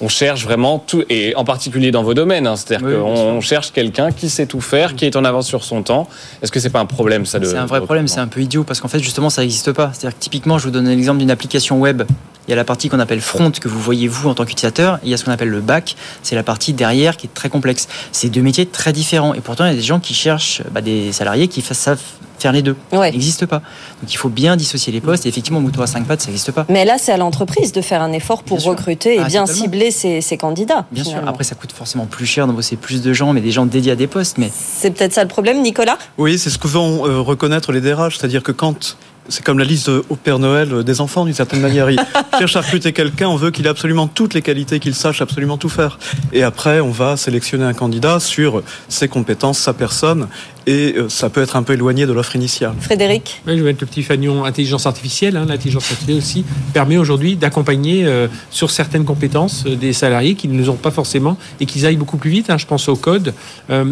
[0.00, 4.10] On cherche vraiment tout, et en particulier dans vos domaines, hein, c'est-à-dire qu'on cherche quelqu'un
[4.10, 6.08] qui sait tout faire, qui est en avance sur son temps.
[6.42, 8.64] Est-ce que c'est pas un problème ça C'est un vrai problème, c'est un peu idiot
[8.64, 9.90] parce qu'en fait justement ça n'existe pas.
[9.92, 12.02] C'est-à-dire que typiquement, je vous donne l'exemple d'une application web.
[12.46, 14.96] Il y a la partie qu'on appelle front que vous voyez vous en tant qu'utilisateur,
[14.96, 17.34] et il y a ce qu'on appelle le back, c'est la partie derrière qui est
[17.34, 17.88] très complexe.
[18.12, 20.80] C'est deux métiers très différents et pourtant il y a des gens qui cherchent bah,
[20.80, 21.98] des salariés qui savent
[22.38, 22.76] faire les deux.
[22.90, 23.62] Ça n'existe pas.
[24.00, 25.26] Donc il faut bien dissocier les postes.
[25.26, 26.66] Et effectivement, mouton à 5 pattes, ça n'existe pas.
[26.68, 29.75] Mais là, c'est à l'entreprise de faire un effort pour recruter et ah, bien cibler
[29.90, 30.86] ses, candidats.
[30.90, 31.20] Bien sûr.
[31.26, 33.96] Après, ça coûte forcément plus cher d'embaucher plus de gens, mais des gens dédiés à
[33.96, 34.38] des postes.
[34.38, 35.98] Mais c'est peut-être ça le problème, Nicolas?
[36.18, 38.96] Oui, c'est ce que vont euh, reconnaître les DRH, c'est-à-dire que quand
[39.28, 41.90] c'est comme la liste au Père Noël des enfants d'une certaine manière.
[41.90, 41.98] Il
[42.38, 45.58] cherche à recruter quelqu'un, on veut qu'il ait absolument toutes les qualités, qu'il sache absolument
[45.58, 45.98] tout faire.
[46.32, 50.28] Et après, on va sélectionner un candidat sur ses compétences, sa personne,
[50.66, 52.74] et euh, ça peut être un peu éloigné de l'offre initiale.
[52.80, 55.36] Frédéric Oui, je vais être le petit fagnon intelligence artificielle.
[55.36, 55.46] Hein.
[55.48, 60.58] L'intelligence artificielle aussi permet aujourd'hui d'accompagner euh, sur certaines compétences euh, des salariés qui ne
[60.58, 62.50] les ont pas forcément et qui aillent beaucoup plus vite.
[62.50, 62.58] Hein.
[62.58, 63.32] Je pense au code.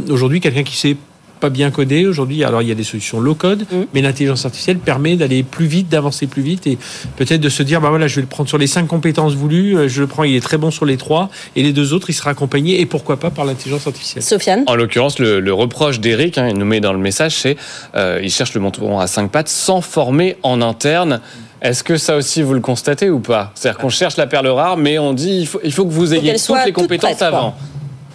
[0.08, 0.96] aujourd'hui, quelqu'un qui sait
[1.40, 2.44] pas bien codé aujourd'hui.
[2.44, 3.84] Alors il y a des solutions low code, mm.
[3.92, 6.78] mais l'intelligence artificielle permet d'aller plus vite, d'avancer plus vite et
[7.16, 9.76] peut-être de se dire bah voilà, je vais le prendre sur les cinq compétences voulues,
[9.76, 12.10] euh, je le prends, il est très bon sur les trois et les deux autres,
[12.10, 14.22] il sera accompagné et pourquoi pas par l'intelligence artificielle.
[14.22, 14.64] Sofiane?
[14.66, 17.56] En l'occurrence, le, reproche d'Eric, hein, il nous met dans le message, c'est
[17.94, 21.20] euh, il cherche le monton à cinq pattes sans former en interne.
[21.62, 23.50] Est-ce que ça aussi vous le constatez ou pas?
[23.54, 26.12] C'est-à-dire qu'on cherche la perle rare, mais on dit il faut, il faut que vous
[26.12, 27.56] ayez toutes les compétences avant.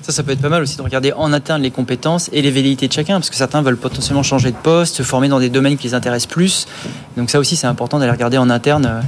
[0.09, 2.87] Ça, peut être pas mal aussi de regarder en interne les compétences et les velléités
[2.87, 5.77] de chacun, parce que certains veulent potentiellement changer de poste, se former dans des domaines
[5.77, 6.65] qui les intéressent plus.
[7.15, 9.03] Donc ça aussi, c'est important d'aller regarder en interne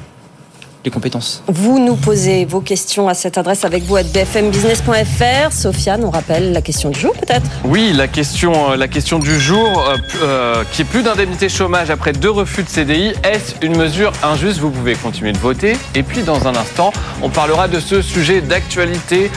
[0.84, 1.44] les compétences.
[1.48, 5.52] Vous nous posez vos questions à cette adresse avec vous à bfmbusiness.fr.
[5.52, 9.40] Sofiane, on rappelle la question du jour peut-être Oui, la question, euh, la question du
[9.40, 13.78] jour, euh, euh, qui est plus d'indemnité chômage après deux refus de CDI, est-ce une
[13.78, 14.60] mesure injuste?
[14.60, 15.78] Vous pouvez continuer de voter.
[15.94, 16.92] Et puis dans un instant,
[17.22, 19.32] on parlera de ce sujet d'actualité,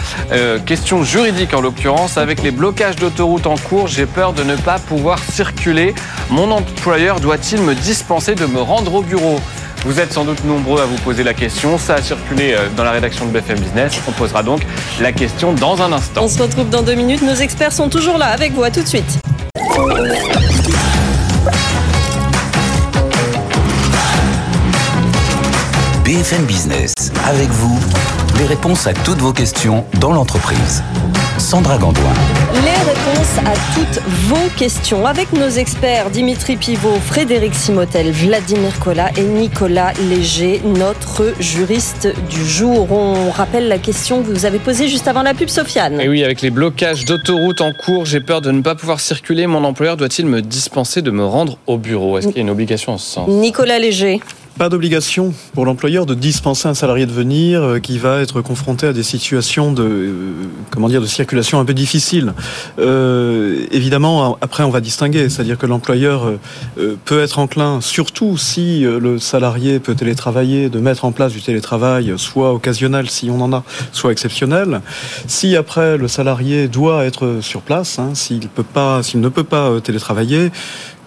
[0.67, 3.87] question juridique en l'occurrence, avec les blocages d'autoroutes en cours.
[3.89, 5.95] J'ai peur de ne pas pouvoir circuler.
[6.31, 9.39] Mon employeur doit-il me dispenser de me rendre au bureau?
[9.85, 11.79] Vous êtes sans doute nombreux à vous poser la question.
[11.79, 14.01] Ça a circulé euh, dans la rédaction de BFM Business.
[14.09, 14.63] On posera donc
[15.01, 16.25] la question dans un instant.
[16.25, 17.23] On se retrouve dans deux minutes.
[17.23, 18.63] Nos experts sont toujours là avec vous.
[18.63, 19.21] À tout de suite.
[26.05, 26.93] BFM Business,
[27.27, 27.79] avec vous,
[28.39, 30.83] les réponses à toutes vos questions dans l'entreprise.
[31.39, 32.13] Sandra Gandoin.
[32.55, 39.11] Les réponses à toutes vos questions avec nos experts Dimitri Pivot, Frédéric Simotel, Vladimir Collat
[39.17, 42.91] et Nicolas Léger, notre juriste du jour.
[42.93, 46.01] On rappelle la question que vous avez posée juste avant la pub, Sofiane.
[46.01, 49.47] Et oui, avec les blocages d'autoroutes en cours, j'ai peur de ne pas pouvoir circuler.
[49.47, 52.17] Mon employeur doit-il me dispenser de me rendre au bureau?
[52.19, 53.29] Est-ce qu'il y a une obligation en ce sens?
[53.29, 54.21] Nicolas Léger.
[54.59, 58.87] Pas d'obligation pour l'employeur de dispenser un salarié de venir euh, qui va être confronté
[58.87, 60.33] à des situations de euh,
[60.71, 62.35] comment dire de circulation un peu difficiles.
[62.79, 66.33] Euh, évidemment, après on va distinguer, c'est-à-dire que l'employeur
[67.05, 72.15] peut être enclin, surtout si le salarié peut télétravailler, de mettre en place du télétravail,
[72.17, 74.81] soit occasionnel si on en a, soit exceptionnel.
[75.27, 80.51] Si après le salarié doit être sur place, hein, s'il ne peut pas télétravailler,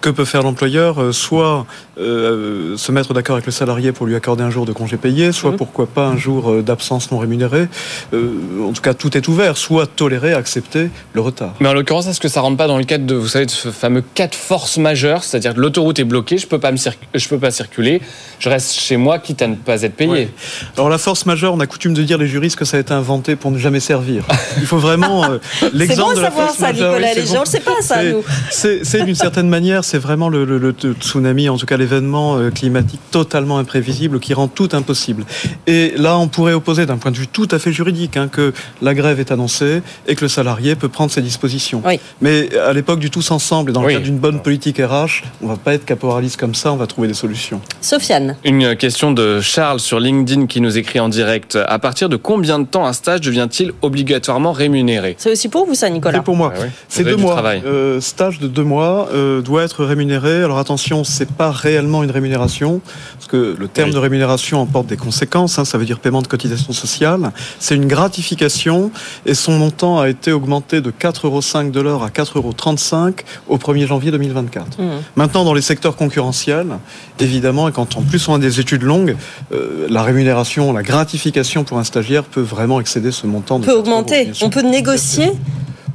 [0.01, 1.65] que peut faire l'employeur euh, Soit
[1.99, 5.31] euh, se mettre d'accord avec le salarié pour lui accorder un jour de congé payé,
[5.31, 5.57] soit mhm.
[5.57, 7.67] pourquoi pas un jour euh, d'absence non rémunérée.
[8.13, 9.57] en tout cas, tout est ouvert.
[9.57, 11.53] Soit tolérer, accepter le retard.
[11.60, 13.51] Mais en l'occurrence, est-ce que ça rentre pas dans le cadre de, vous savez, de
[13.51, 16.77] ce fameux cas de force majeure, c'est-à-dire que l'autoroute est bloquée, je peux pas me
[16.77, 18.01] je peux pas circuler,
[18.39, 20.29] je reste chez moi, quitte à ne pas être payé.
[20.75, 22.93] Alors la force majeure, on a coutume de dire les juristes que ça a été
[22.93, 24.23] inventé pour ne jamais servir.
[24.57, 25.25] Il faut vraiment
[25.73, 26.93] l'exemple de la force ça, majeure.
[26.93, 28.23] Nicolas, oui, on le sait pas ça, nous.
[28.51, 33.58] C'est d'une certaine manière c'est vraiment le, tsunami, en tout cas l'événement euh, climatique totalement
[33.58, 35.26] imprévisible qui rend tout impossible.
[35.65, 38.54] Et là, on pourrait opposer d'un point de vue tout à fait juridique hein, que
[38.82, 41.82] la grève est annoncée et que le salarié peut prendre ses dispositions.
[42.21, 45.47] Mais à l'époque du tous ensemble et dans le cadre d'une bonne politique RH, on
[45.47, 47.62] va pas être caporaliste comme ça, on va trouver des solutions.
[47.80, 48.36] Sofiane.
[48.43, 51.58] Une question de Charles sur LinkedIn qui nous écrit en direct.
[51.67, 55.15] À partir de combien de temps un stage devient-il obligatoirement rémunéré?
[55.17, 56.17] C'est aussi pour vous ça, Nicolas?
[56.17, 56.54] C'est pour moi.
[56.56, 57.41] Ah C'est deux mois.
[57.65, 60.43] Euh, stage de deux mois euh, doit être rémunéré.
[60.43, 62.81] Alors attention, c'est pas réellement une rémunération,
[63.15, 65.59] parce que le terme de rémunération emporte des conséquences.
[65.59, 67.31] Hein, ça veut dire paiement de cotisation sociale.
[67.59, 68.91] C'est une gratification
[69.25, 73.15] et son montant a été augmenté de 4,5 euros de l'heure à 4,35 euros
[73.47, 74.79] au 1er janvier 2024.
[74.79, 74.89] Mmh.
[75.15, 76.77] Maintenant, dans les secteurs concurrentiels,
[77.19, 79.15] évidemment, et quand en plus on a des études longues,
[79.51, 83.59] euh, la rémunération, la gratification pour un stagiaire peut vraiment excéder ce montant.
[83.59, 84.31] De peut augmenter.
[84.41, 85.31] on peut négocier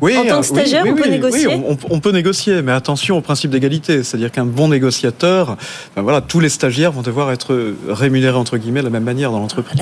[0.03, 1.49] oui, en tant que stagiaire, on peut négocier
[1.91, 4.03] on, peut négocier, mais attention au principe d'égalité.
[4.03, 5.57] C'est-à-dire qu'un bon négociateur,
[5.97, 9.31] ben voilà, tous les stagiaires vont devoir être rémunérés, entre guillemets, de la même manière
[9.31, 9.81] dans l'entreprise.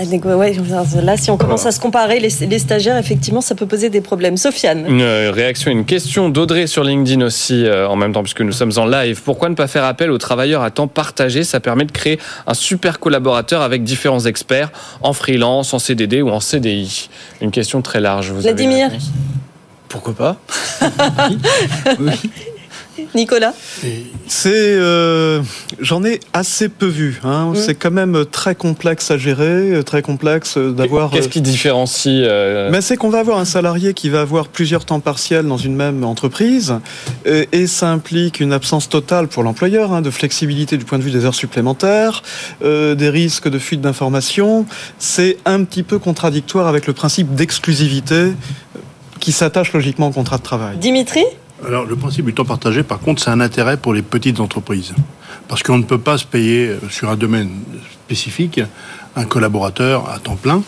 [1.02, 4.36] là, si on commence à se comparer, les, stagiaires, effectivement, ça peut poser des problèmes.
[4.36, 8.42] Sofiane Une euh, réaction, une question d'Audrey sur LinkedIn aussi, euh, en même temps, puisque
[8.42, 9.20] nous sommes en live.
[9.24, 11.44] Pourquoi ne pas faire appel aux travailleurs à temps partagé?
[11.44, 14.70] Ça permet de créer un super collaborateur avec différents experts
[15.02, 17.08] en freelance, en CDD ou en CDI.
[17.40, 18.30] Une question très large.
[18.30, 18.90] Vous Vladimir
[19.90, 20.36] pourquoi pas
[22.00, 22.30] oui.
[23.14, 23.52] Nicolas
[24.26, 25.42] C'est, euh,
[25.80, 27.20] j'en ai assez peu vu.
[27.24, 27.52] Hein.
[27.52, 27.56] Mm.
[27.56, 31.10] C'est quand même très complexe à gérer, très complexe d'avoir.
[31.10, 34.84] Qu'est-ce qui différencie euh, Mais c'est qu'on va avoir un salarié qui va avoir plusieurs
[34.84, 36.74] temps partiels dans une même entreprise,
[37.24, 41.10] et, ça implique une absence totale pour l'employeur hein, de flexibilité du point de vue
[41.10, 42.22] des heures supplémentaires,
[42.64, 44.66] euh, des risques de fuite d'informations.
[44.98, 48.32] C'est un petit peu contradictoire avec le principe d'exclusivité
[49.20, 50.76] qui s'attache logiquement au contrat de travail.
[50.78, 51.22] Dimitri
[51.66, 54.94] alors, le principe du temps partagé, par contre, c'est un intérêt pour les petites entreprises.
[55.46, 57.50] Parce qu'on ne peut pas se payer euh, sur un domaine
[58.04, 58.60] spécifique
[59.16, 60.62] un collaborateur à temps plein.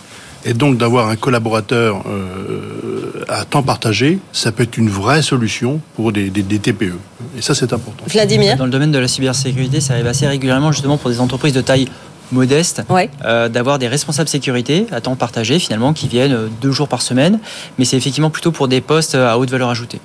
[0.44, 5.80] Et donc, d'avoir un collaborateur euh, à temps partagé, ça peut être une vraie solution
[5.94, 6.94] pour des, des, des TPE.
[7.38, 8.04] Et ça, c'est important.
[8.08, 11.54] Vladimir Dans le domaine de la cybersécurité, ça arrive assez régulièrement, justement, pour des entreprises
[11.54, 11.88] de taille
[12.32, 12.82] modeste,
[13.24, 17.02] euh, d'avoir des responsables sécurité à temps partagé finalement qui viennent euh, deux jours par
[17.02, 17.38] semaine,
[17.78, 20.00] mais c'est effectivement plutôt pour des postes euh, à haute valeur ajoutée.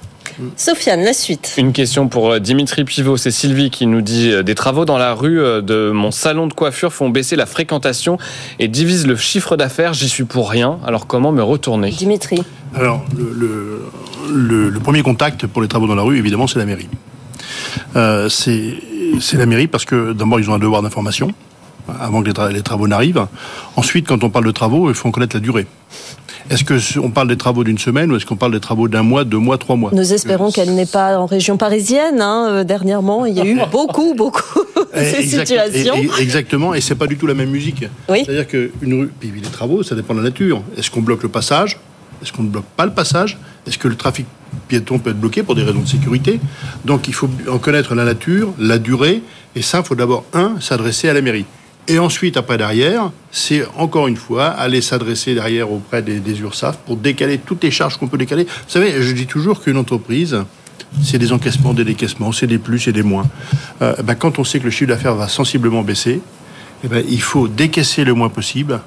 [0.56, 1.56] Sofiane, la suite.
[1.58, 3.18] Une question pour Dimitri Pivot.
[3.18, 6.94] C'est Sylvie qui nous dit des travaux dans la rue de mon salon de coiffure
[6.94, 8.20] font baisser la fréquentation
[8.60, 9.94] et divisent le chiffre d'affaires.
[9.96, 10.78] J'y suis pour rien.
[10.86, 11.90] Alors comment me retourner?
[11.90, 12.44] Dimitri.
[12.76, 13.82] Alors, le,
[14.32, 16.90] le, le, premier contact pour les travaux dans la rue, évidemment, c'est la mairie.
[17.96, 21.32] Euh, c'est la mairie parce que d'abord, ils ont un devoir d'information
[22.00, 23.28] avant que les, les travaux n'arrivent.
[23.76, 25.68] Ensuite, quand on parle de travaux, il faut en connaître la durée.
[26.50, 29.26] Est-ce qu'on parle des travaux d'une semaine ou est-ce qu'on parle des travaux d'un mois,
[29.26, 29.92] deux mois, trois mois?
[29.94, 32.22] Nous espérons qu'elle n'est pas en région parisienne.
[32.22, 34.60] Hein, euh, dernièrement, il y a eu beaucoup, beaucoup
[34.96, 35.96] de ces situations.
[36.20, 37.86] exactement, et c'est pas du tout la même musique.
[38.08, 38.24] Oui.
[38.26, 40.62] C'est-à-dire qu'une rue, puis les travaux, ça dépend de la nature.
[40.78, 41.80] Est-ce qu'on bloque le passage?
[42.22, 43.38] Est-ce qu'on ne bloque pas le passage?
[43.68, 44.26] Est-ce que le trafic
[44.70, 46.40] piéton peut être bloqué pour des raisons de sécurité?
[46.86, 49.22] Donc il faut en connaître la nature, la durée,
[49.56, 51.46] et ça, il faut d'abord, un, s'adresser à la mairie.
[51.88, 56.98] Et ensuite, après derrière, c'est encore une fois aller s'adresser derrière auprès des, URSAF pour
[56.98, 58.44] décaler toutes les charges qu'on peut décaler.
[58.44, 60.38] Vous savez, je dis toujours qu'une entreprise,
[61.02, 63.26] c'est des encaissements, des décaissements, c'est des plus et des moins.
[63.82, 66.22] Euh, ben, quand on sait que le chiffre d'affaires va sensiblement baisser,
[66.84, 68.82] eh ben, il faut décaisser le moins possible.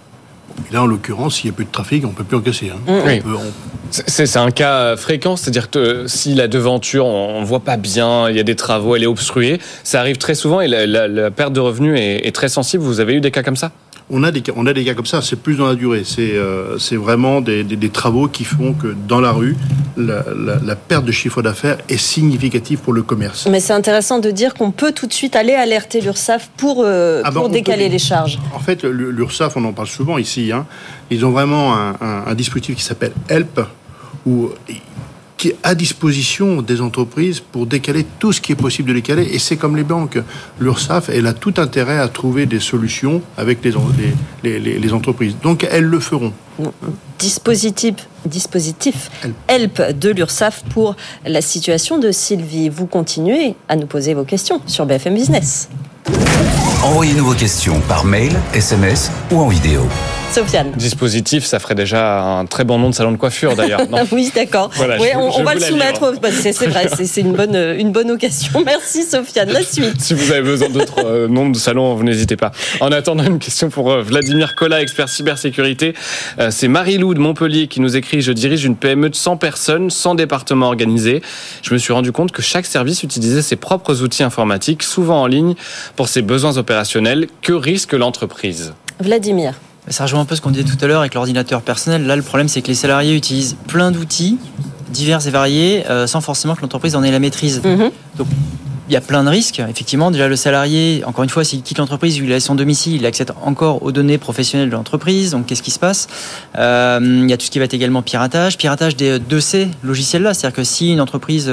[0.70, 2.70] Et là, en l'occurrence, s'il n'y a plus de trafic, on ne peut plus encaisser.
[2.70, 2.80] Hein.
[2.86, 3.20] Oui.
[3.24, 3.52] On peut, on...
[3.90, 8.36] C'est un cas fréquent, c'est-à-dire que si la devanture, on ne voit pas bien, il
[8.36, 11.30] y a des travaux, elle est obstruée, ça arrive très souvent et la, la, la
[11.32, 12.84] perte de revenus est, est, très sensible.
[12.84, 13.72] Vous avez eu des cas comme ça?
[14.10, 16.02] On a, des, on a des cas comme ça, c'est plus dans la durée.
[16.04, 19.56] C'est euh, vraiment des, des, des, travaux qui font que dans la rue,
[19.96, 23.46] la, la, la perte de chiffre d'affaires est significative pour le commerce.
[23.50, 27.22] Mais c'est intéressant de dire qu'on peut tout de suite aller alerter l'URSSAF pour, euh,
[27.24, 27.92] ah ben pour décaler peut...
[27.92, 28.38] les charges.
[28.54, 30.66] En fait, l'URSSAF, on en parle souvent ici, hein,
[31.10, 33.60] ils ont vraiment un, un, un dispositif qui s'appelle HELP,
[34.26, 34.50] où
[35.40, 39.22] qui est à disposition des entreprises pour décaler tout ce qui est possible de décaler.
[39.32, 40.18] Et c'est comme les banques.
[40.60, 43.72] L'URSSAF, elle a tout intérêt à trouver des solutions avec les,
[44.44, 45.36] les, les, les entreprises.
[45.42, 46.34] Donc, elles le feront.
[47.18, 47.94] Dispositif,
[48.26, 49.10] dispositif
[49.48, 52.68] HELP de l'URSSAF pour la situation de Sylvie.
[52.68, 55.70] Vous continuez à nous poser vos questions sur BFM Business.
[56.82, 59.86] Envoyez-nous vos questions par mail, SMS ou en vidéo.
[60.32, 60.70] Sofiane.
[60.76, 63.80] Dispositif, ça ferait déjà un très bon nom de salon de coiffure d'ailleurs.
[64.12, 64.70] oui, d'accord.
[64.74, 66.20] Voilà, oui, on, on va le soumettre.
[66.22, 68.62] Bah, c'est vrai, c'est une bonne, une bonne occasion.
[68.64, 69.50] Merci Sofiane.
[69.50, 69.94] La suite.
[70.00, 72.52] si vous avez besoin d'autres euh, noms de salons, vous n'hésitez pas.
[72.80, 75.94] En attendant, une question pour euh, Vladimir Collat, expert cybersécurité.
[76.38, 79.90] Euh, c'est Marie-Lou de Montpellier qui nous écrit Je dirige une PME de 100 personnes,
[79.90, 81.22] 100 départements organisés.
[81.62, 85.26] Je me suis rendu compte que chaque service utilisait ses propres outils informatiques, souvent en
[85.26, 85.54] ligne,
[85.96, 86.69] pour ses besoins opérationnels.
[87.42, 89.54] Que risque l'entreprise Vladimir.
[89.88, 92.06] Ça rejoint un peu ce qu'on disait tout à l'heure avec l'ordinateur personnel.
[92.06, 94.38] Là, le problème, c'est que les salariés utilisent plein d'outils
[94.90, 97.60] divers et variés euh, sans forcément que l'entreprise en ait la maîtrise.
[97.64, 97.90] Mm -hmm.
[98.18, 99.60] Donc, il y a plein de risques.
[99.60, 103.06] Effectivement, déjà, le salarié, encore une fois, s'il quitte l'entreprise, il a son domicile, il
[103.06, 105.30] accède encore aux données professionnelles de l'entreprise.
[105.30, 106.08] Donc, qu'est-ce qui se passe?
[106.58, 108.58] Euh, Il y a tout ce qui va être également piratage.
[108.58, 110.34] Piratage des, de ces logiciels-là.
[110.34, 111.52] C'est-à-dire que si une entreprise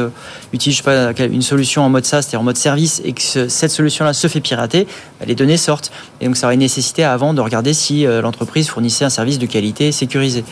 [0.53, 3.47] utilise sais pas, une solution en mode SaaS, c'est-à-dire en mode service, et que ce,
[3.47, 4.87] cette solution-là se fait pirater,
[5.25, 5.91] les données sortent.
[6.21, 9.45] Et donc, ça aurait nécessité avant de regarder si euh, l'entreprise fournissait un service de
[9.45, 10.43] qualité sécurisé.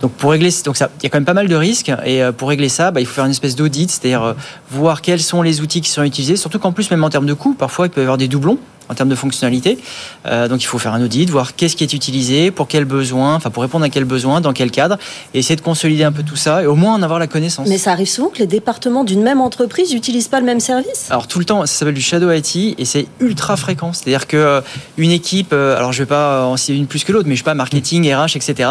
[0.00, 1.90] Donc pour régler, donc il y a quand même pas mal de risques.
[2.04, 4.34] Et pour régler ça, bah, il faut faire une espèce d'audit, c'est-à-dire euh,
[4.70, 7.34] voir quels sont les outils qui sont utilisés, surtout qu'en plus même en termes de
[7.34, 9.78] coûts, parfois il peut y avoir des doublons en termes de fonctionnalité.
[10.26, 13.34] Euh, donc il faut faire un audit, voir qu'est-ce qui est utilisé, pour quels besoins,
[13.34, 14.98] enfin pour répondre à quels besoins, dans quel cadre,
[15.34, 17.68] et essayer de consolider un peu tout ça et au moins en avoir la connaissance.
[17.68, 21.06] Mais ça arrive souvent que les départements d'une même entreprise n'utilisent pas le même service?
[21.10, 23.92] Alors tout le temps, ça s'appelle du shadow IT et c'est ultra fréquent.
[23.92, 24.60] C'est-à-dire que euh,
[24.96, 27.40] une équipe, euh, alors je vais pas en citer une plus que l'autre, mais je
[27.40, 28.70] sais pas marketing, RH, etc.,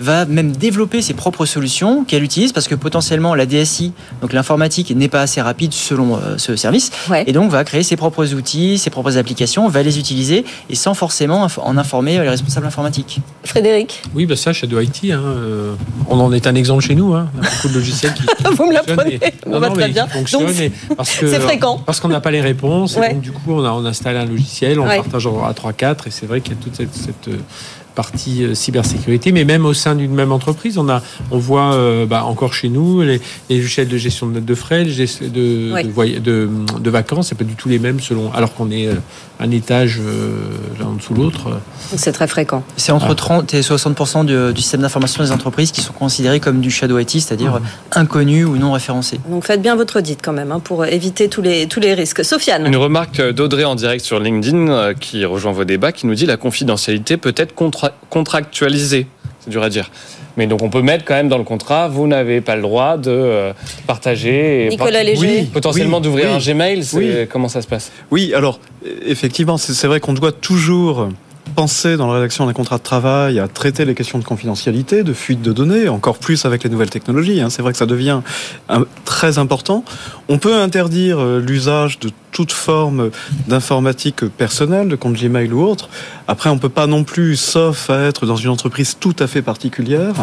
[0.00, 4.94] va même développer ses propres solutions qu'elle utilise parce que potentiellement la DSI, donc l'informatique,
[4.94, 7.24] n'est pas assez rapide selon ce service, ouais.
[7.26, 10.94] et donc va créer ses propres outils, ses propres applications va les utiliser et sans
[10.94, 13.20] forcément en informer les responsables informatiques.
[13.42, 14.02] Frédéric?
[14.14, 15.74] Oui, bah ça, Shadow IT, hein, euh,
[16.08, 17.14] on en est un exemple chez nous.
[17.14, 17.28] Hein.
[17.36, 18.22] On a beaucoup de logiciels qui.
[18.56, 20.06] Vous me l'apprenez On va très bien.
[21.02, 21.80] C'est fréquent.
[21.84, 22.96] Parce qu'on n'a pas les réponses.
[22.96, 23.10] Ouais.
[23.10, 24.98] Et donc, du coup, on, a, on installe un logiciel, on ouais.
[24.98, 27.28] partage à 3-4 et c'est vrai qu'il y a toute cette, cette
[27.98, 32.06] partie euh, cybersécurité, mais même au sein d'une même entreprise, on a, on voit euh,
[32.06, 36.14] bah, encore chez nous les, les de gestion de notes de frais, de, oui.
[36.14, 38.88] de, de, de, vacances, c'est pas du tout les mêmes selon, alors qu'on est
[39.40, 40.30] un étage euh,
[40.78, 41.60] l'un en dessous l'autre.
[41.96, 42.62] C'est très fréquent.
[42.76, 43.14] C'est entre ah.
[43.14, 46.98] 30 et 60 du, du, système d'information des entreprises qui sont considérés comme du shadow
[46.98, 47.98] IT, c'est-à-dire mmh.
[47.98, 49.20] inconnu ou non référencé.
[49.28, 52.24] Donc faites bien votre audit quand même hein, pour éviter tous les, tous les risques.
[52.24, 52.66] Sofiane.
[52.66, 56.26] Une remarque d'Audrey en direct sur LinkedIn euh, qui rejoint vos débats, qui nous dit
[56.26, 59.06] la confidentialité peut être contra contractualisée.
[59.40, 59.90] C'est dur à dire.
[60.36, 62.96] Mais donc on peut mettre quand même dans le contrat, vous n'avez pas le droit
[62.96, 63.52] de euh,
[63.86, 64.68] partager.
[64.70, 65.40] Nicolas Léger.
[65.40, 66.34] Oui, potentiellement oui, d'ouvrir oui.
[66.34, 66.84] un Gmail.
[66.92, 67.12] Oui.
[67.28, 67.90] Comment ça se passe?
[68.12, 68.60] Oui, alors
[69.04, 71.08] effectivement, c'est vrai qu'on doit toujours
[71.58, 75.12] pensé dans la rédaction d'un contrat de travail à traiter les questions de confidentialité, de
[75.12, 77.40] fuite de données, encore plus avec les nouvelles technologies.
[77.40, 77.50] Hein.
[77.50, 78.20] C'est vrai que ça devient
[79.04, 79.82] très important.
[80.28, 83.10] On peut interdire euh, l'usage de toute forme
[83.48, 85.88] d'informatique personnelle, de compte Gmail ou autre.
[86.28, 89.42] Après, on peut pas non plus, sauf à être dans une entreprise tout à fait
[89.42, 90.14] particulière,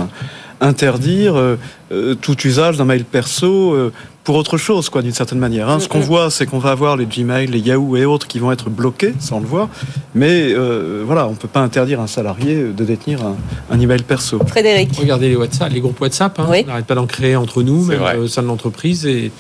[0.62, 1.58] interdire euh,
[1.92, 3.92] euh, tout usage d'un mail perso euh,
[4.24, 5.70] pour autre chose, quoi, d'une certaine manière.
[5.70, 5.80] Hein.
[5.80, 8.52] Ce qu'on voit, c'est qu'on va avoir les Gmail, les Yahoo et autres qui vont
[8.52, 9.70] être bloqués, ça on le voit.
[10.16, 10.52] Mais
[11.06, 13.20] voilà, on ne peut pas interdire un salarié de détenir
[13.70, 14.40] un, email perso.
[14.48, 14.98] Frédéric.
[14.98, 16.40] Regardez les WhatsApp, les groupes WhatsApp.
[16.40, 16.48] Hein.
[16.50, 19.06] On n'arrête pas d'en créer entre nous, même au sein de l'entreprise.
[19.06, 19.32] Et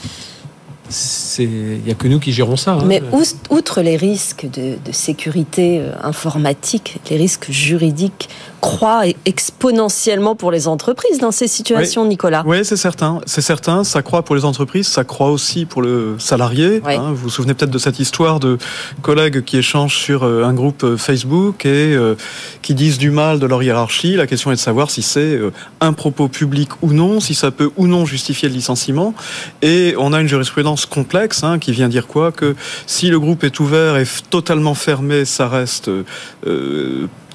[1.39, 2.73] il n'y a que nous qui gérons ça.
[2.73, 2.83] Hein.
[2.85, 3.01] Mais
[3.49, 8.29] outre les risques de, de, sécurité informatique, les risques juridiques
[8.65, 12.43] croît exponentiellement pour les entreprises dans ces situations, Nicolas.
[12.47, 13.21] Oui, c'est certain.
[13.25, 13.83] C'est certain.
[13.83, 16.81] Ça croît pour les entreprises, ça croît aussi pour le salarié.
[16.85, 17.11] Hein.
[17.11, 18.57] vous vous souvenez peut-être de cette histoire de
[19.03, 22.15] collègues qui échangent sur euh, un groupe euh, Facebook et euh,
[22.63, 24.15] qui disent du mal de leur hiérarchie.
[24.15, 25.39] La question est de savoir si c'est
[25.79, 29.13] un propos public ou non, si ça peut ou non justifier le licenciement.
[29.61, 32.31] Et on a une jurisprudence complexe hein, qui vient dire quoi?
[32.31, 32.55] Que
[32.87, 35.91] si le groupe est ouvert et totalement fermé, ça reste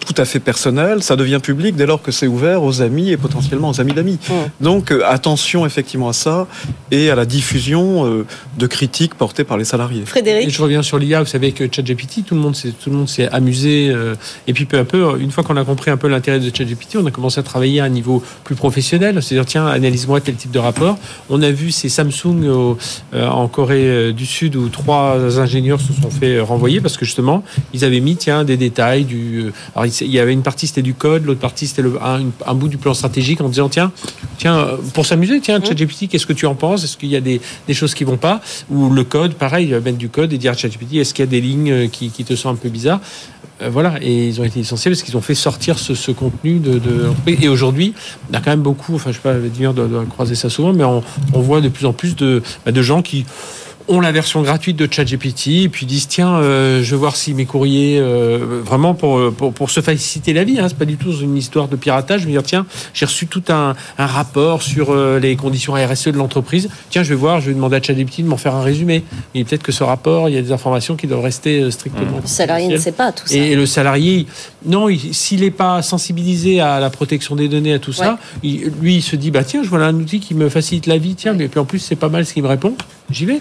[0.05, 3.17] tout à fait personnel, ça devient public dès lors que c'est ouvert aux amis et
[3.17, 4.19] potentiellement aux amis d'amis.
[4.61, 6.47] Donc euh, attention effectivement à ça
[6.91, 8.27] et à la diffusion euh,
[8.59, 10.05] de critiques portées par les salariés.
[10.07, 12.97] Frédéric Je reviens sur l'IA, vous savez que ChatGPT, tout le monde s'est tout le
[12.97, 14.15] monde s'est amusé euh,
[14.47, 16.97] et puis peu à peu, une fois qu'on a compris un peu l'intérêt de ChatGPT,
[16.97, 20.51] on a commencé à travailler à un niveau plus professionnel, c'est-à-dire tiens, analyse-moi tel type
[20.51, 20.99] de rapport.
[21.29, 22.77] On a vu ces Samsung
[23.13, 27.85] en Corée du Sud où trois ingénieurs se sont fait renvoyer parce que justement, ils
[27.85, 29.53] avaient mis tiens des détails du
[30.01, 32.95] il y avait une partie c'était du code, l'autre partie c'était un, bout du plan
[32.95, 33.93] stratégique en disant tiens,
[34.39, 35.67] tiens, euh, pour s'amuser, tiens, mmh.
[35.67, 36.85] ChatGPT, qu'est-ce que tu en penses?
[36.85, 37.41] Est-ce qu'il y a des,
[37.73, 38.41] choses qui vont pas?
[38.71, 41.31] Ou le code, pareil, mettre du code et dire à ChatGPT, est-ce qu'il y a
[41.31, 43.01] des lignes euh, qui, te sont un peu bizarres?
[43.63, 46.81] Euh, voilà, et ils ont été licenciés parce qu'ils ont fait sortir ce, contenu de,
[47.27, 47.95] Et aujourd'hui,
[48.29, 50.49] il y a quand même beaucoup, enfin, je sais pas, dire de, de, croiser ça
[50.49, 53.25] souvent, mais on, voit de plus en plus de, bah, de gens qui
[53.89, 57.35] ont la version gratuite de ChatGPT et puis disent tiens, euh, je vais voir si
[57.35, 60.97] mes courriers, euh, vraiment pour, pour, pour, se faciliter la vie, hein, c'est pas du
[60.97, 64.91] tout une histoire de piratage, mais dire tiens, j'ai reçu tout un, un rapport sur
[64.91, 68.23] euh, les conditions RSE de l'entreprise, tiens, je vais voir, je vais demander à ChatGPT
[68.23, 69.03] de m'en faire un résumé.
[69.35, 72.21] Et peut-être que ce rapport, il y a des informations qui doivent rester strictement.
[72.23, 73.35] Le salarié ne sait pas tout ça.
[73.35, 74.27] Et, le salarié,
[74.65, 79.03] non, s'il n'est pas sensibilisé à la protection des données, à tout ça, lui, il
[79.03, 81.49] se dit bah tiens, je vois un outil qui me facilite la vie, tiens, mais
[81.49, 82.75] puis en plus, c'est pas mal ce qu'il me répond,
[83.11, 83.41] j'y vais.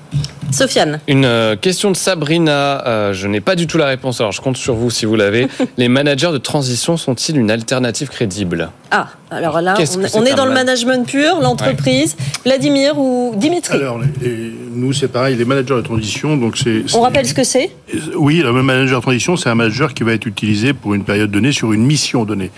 [0.51, 0.99] Sofiane.
[1.07, 2.85] Une euh, question de Sabrina.
[2.85, 5.15] Euh, je n'ai pas du tout la réponse, alors je compte sur vous si vous
[5.15, 5.47] l'avez.
[5.77, 8.69] Les managers de transition sont-ils une alternative crédible?
[8.91, 9.75] Ah, alors là,
[10.13, 12.17] on, est, dans le management pur, l'entreprise.
[12.43, 13.77] Vladimir ou Dimitri?
[13.77, 14.01] Alors,
[14.73, 16.35] nous, c'est pareil, les managers de transition.
[16.35, 17.71] Donc c'est, On rappelle ce que c'est?
[18.15, 21.31] Oui, le manager de transition, c'est un manager qui va être utilisé pour une période
[21.31, 22.51] donnée, sur une mission donnée.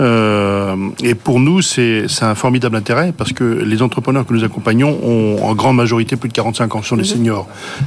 [0.00, 4.42] Euh, et pour nous, c'est, c'est un formidable intérêt parce que les entrepreneurs que nous
[4.42, 7.08] accompagnons ont en grande majorité plus de 45 ans, sont des mhm.
[7.08, 7.46] seniors.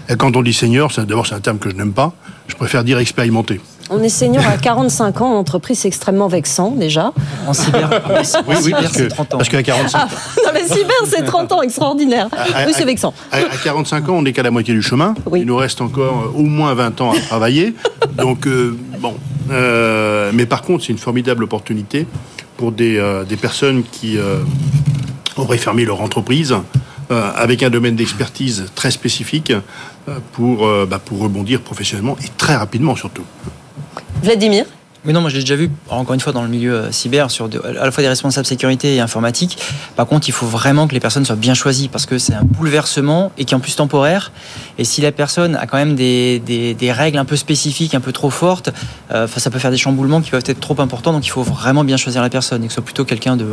[0.10, 2.14] Et quand on dit senior, d'abord, c'est un terme que je n'aime pas.
[2.48, 3.60] Je préfère dire expérimenté.
[3.94, 7.12] On est senior à 45 ans en entreprise, c'est extrêmement vexant déjà.
[7.46, 7.90] En cyber,
[8.48, 9.38] oui, oui, parce, que, 30 ans.
[9.38, 10.08] parce qu'à 45 ans.
[10.08, 12.30] Ah, non, mais cyber, c'est 30 ans, extraordinaire.
[12.66, 13.14] oui, c'est vexant.
[13.34, 15.14] À, 45 ans, on n'est qu'à la moitié du chemin.
[15.36, 17.76] Il nous reste encore au moins 20 ans à travailler.
[18.18, 19.16] Donc, euh, bon.
[19.52, 22.08] Euh, mais par contre, c'est une formidable opportunité
[22.56, 24.18] pour des, euh, des personnes qui
[25.36, 26.56] auraient fermé leur entreprise
[27.12, 29.54] avec un domaine d'expertise très spécifique
[30.32, 33.24] pour, bah, pour rebondir professionnellement et très rapidement surtout.
[34.24, 34.66] Vladimir
[35.04, 37.32] mais non, moi je l'ai déjà vu, encore une fois, dans le milieu euh, cyber,
[37.32, 39.58] sur à la fois des responsables sécurité et informatique.
[39.96, 42.44] Par contre, il faut vraiment que les personnes soient bien choisies parce que c'est un
[42.44, 44.32] bouleversement et qui est en plus temporaire.
[44.78, 48.12] Et si la personne a quand même des, des, règles un peu spécifiques, un peu
[48.12, 48.70] trop fortes,
[49.12, 51.14] euh, ça peut faire des chamboulements qui peuvent être trop importants.
[51.14, 53.48] Donc il faut vraiment bien choisir la personne et que ce soit plutôt quelqu'un de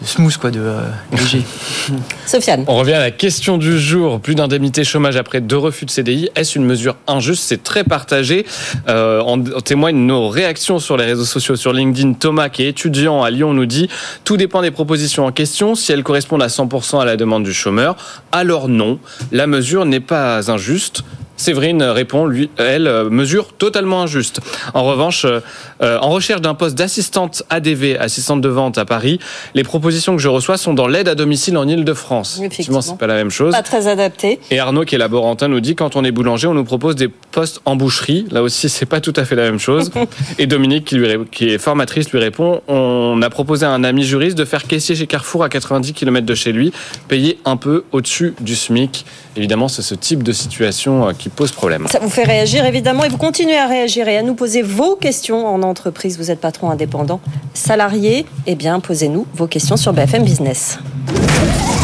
[0.00, 0.80] de smooth, quoi, de euh,
[1.12, 1.42] léger.
[2.26, 2.64] Sofiane.
[2.66, 4.20] On revient à la question du jour.
[4.20, 6.30] Plus d'indemnité chômage après deux refus de CDI.
[6.36, 7.44] Est-ce une mesure injuste?
[7.46, 8.46] C'est très partagé.
[8.88, 12.14] Euh, on, témoigne nos réactions sur les réseaux sociaux, sur LinkedIn.
[12.14, 13.88] Thomas, qui est étudiant à Lyon, nous dit
[14.24, 15.74] Tout dépend des propositions en question.
[15.74, 17.96] Si elles correspondent à 100% à la demande du chômeur,
[18.32, 18.98] alors non.
[19.32, 21.02] La mesure n'est pas injuste.
[21.36, 24.40] Séverine répond, lui, elle, euh, mesure totalement injuste.
[24.72, 25.40] En revanche, euh,
[25.82, 29.18] euh, en recherche d'un poste d'assistante ADV, assistante de vente à Paris,
[29.54, 32.40] les propositions que je reçois sont dans l'aide à domicile en Ile-de-France.
[32.42, 33.52] Effectivement, c'est pas la même chose.
[33.52, 34.38] Pas très adapté.
[34.50, 37.08] Et Arnaud, qui est laborantin, nous dit quand on est boulanger, on nous propose des
[37.08, 38.26] postes en boucherie.
[38.30, 39.90] Là aussi, c'est pas tout à fait la même chose.
[40.38, 44.04] Et Dominique, qui, lui, qui est formatrice, lui répond on a proposé à un ami
[44.04, 46.72] juriste de faire caissier chez Carrefour à 90 km de chez lui,
[47.08, 49.04] payer un peu au-dessus du SMIC.
[49.36, 51.86] Évidemment, c'est ce type de situation qui pose problème.
[51.88, 54.96] Ça vous fait réagir évidemment et vous continuez à réagir et à nous poser vos
[54.96, 56.18] questions en entreprise.
[56.18, 57.20] Vous êtes patron indépendant,
[57.54, 60.78] salarié, eh bien posez-nous vos questions sur BFM Business.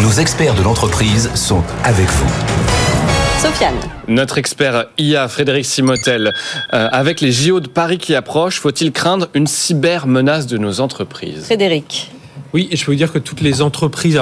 [0.02, 2.30] Nos experts de l'entreprise sont avec vous.
[3.40, 3.74] Sofiane.
[4.06, 6.34] Notre expert IA, Frédéric Simotel,
[6.74, 11.44] euh, avec les JO de Paris qui approchent, faut-il craindre une cyber-menace de nos entreprises?
[11.44, 12.10] Frédéric.
[12.52, 14.20] Oui, et je peux vous dire que toutes les entreprises,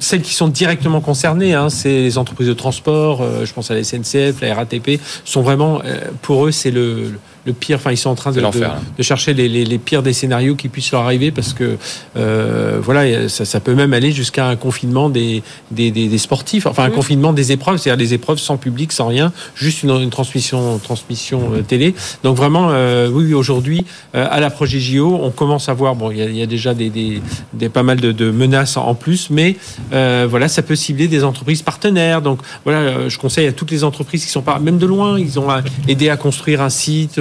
[0.00, 3.74] celles qui sont directement concernées, hein, c'est les entreprises de transport, euh, je pense à
[3.74, 7.12] la SNCF, la RATP, sont vraiment, euh, pour eux, c'est le,
[7.48, 7.78] le pire.
[7.78, 10.68] Enfin, ils sont en train de, de, chercher les, les, les, pires des scénarios qui
[10.68, 11.76] puissent leur arriver parce que
[12.16, 16.66] euh, voilà, ça, ça, peut même aller jusqu'à un confinement des, des, des, des sportifs,
[16.66, 16.92] enfin un mmh.
[16.92, 21.50] confinement des épreuves, c'est-à-dire des épreuves sans public, sans rien, juste une, une transmission, transmission
[21.54, 21.94] euh, télé.
[22.22, 23.84] Donc vraiment, euh, oui, aujourd'hui,
[24.14, 26.42] euh, à l'approche des JO, on commence à voir, bon, il y a, il y
[26.42, 27.22] a déjà des, des,
[27.52, 29.56] des, pas mal de, de, menaces en plus, mais
[29.92, 32.22] euh, voilà, ça peut cibler des entreprises partenaires.
[32.22, 35.38] Donc voilà, je conseille à toutes les entreprises qui sont pas, même de loin, ils
[35.38, 35.48] ont
[35.86, 37.18] aidé à construire un site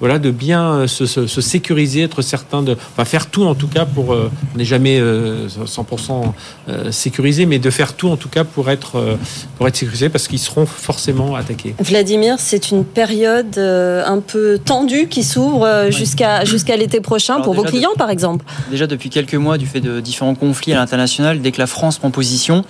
[0.00, 3.54] voilà, de bien euh, se, se, se, sécuriser, être certain de, enfin, faire tout en
[3.54, 6.32] tout cas pour, euh, on n'est jamais 100%
[6.68, 9.16] euh, sécurisé, mais de faire tout en tout cas pour être,
[9.56, 11.74] pour être sécurisé parce qu'ils seront forcément attaqués.
[11.80, 17.54] Vladimir, c'est une période un peu tendue qui s'ouvre jusqu'à jusqu'à l'été prochain Alors pour
[17.54, 18.44] vos clients, de, par exemple.
[18.70, 21.98] Déjà depuis quelques mois, du fait de différents conflits à l'international, dès que la France
[21.98, 22.64] prend position,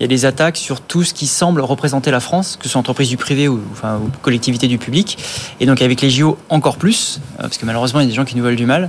[0.00, 2.70] il y a des attaques sur tout ce qui semble représenter la France, que ce
[2.70, 3.60] soit entreprise du privé ou,
[4.22, 5.18] collectivité du public.
[5.60, 8.16] Et donc avec les JO encore plus, euh, parce que malheureusement il y a des
[8.16, 8.88] gens qui nous veulent du mal.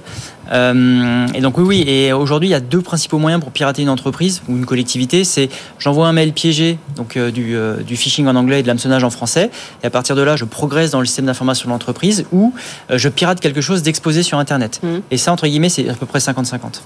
[0.51, 1.83] Euh, et donc oui, oui.
[1.87, 5.23] Et aujourd'hui il y a deux principaux moyens pour pirater une entreprise ou une collectivité.
[5.23, 5.49] C'est
[5.79, 9.03] j'envoie un mail piégé, donc euh, du, euh, du, phishing en anglais et de l'hameçonnage
[9.03, 9.49] en français.
[9.83, 12.53] Et à partir de là, je progresse dans le système d'information de l'entreprise ou
[12.89, 14.79] je pirate quelque chose d'exposé sur Internet.
[14.83, 14.87] Mmh.
[15.11, 16.81] Et ça entre guillemets c'est à peu près 50-50.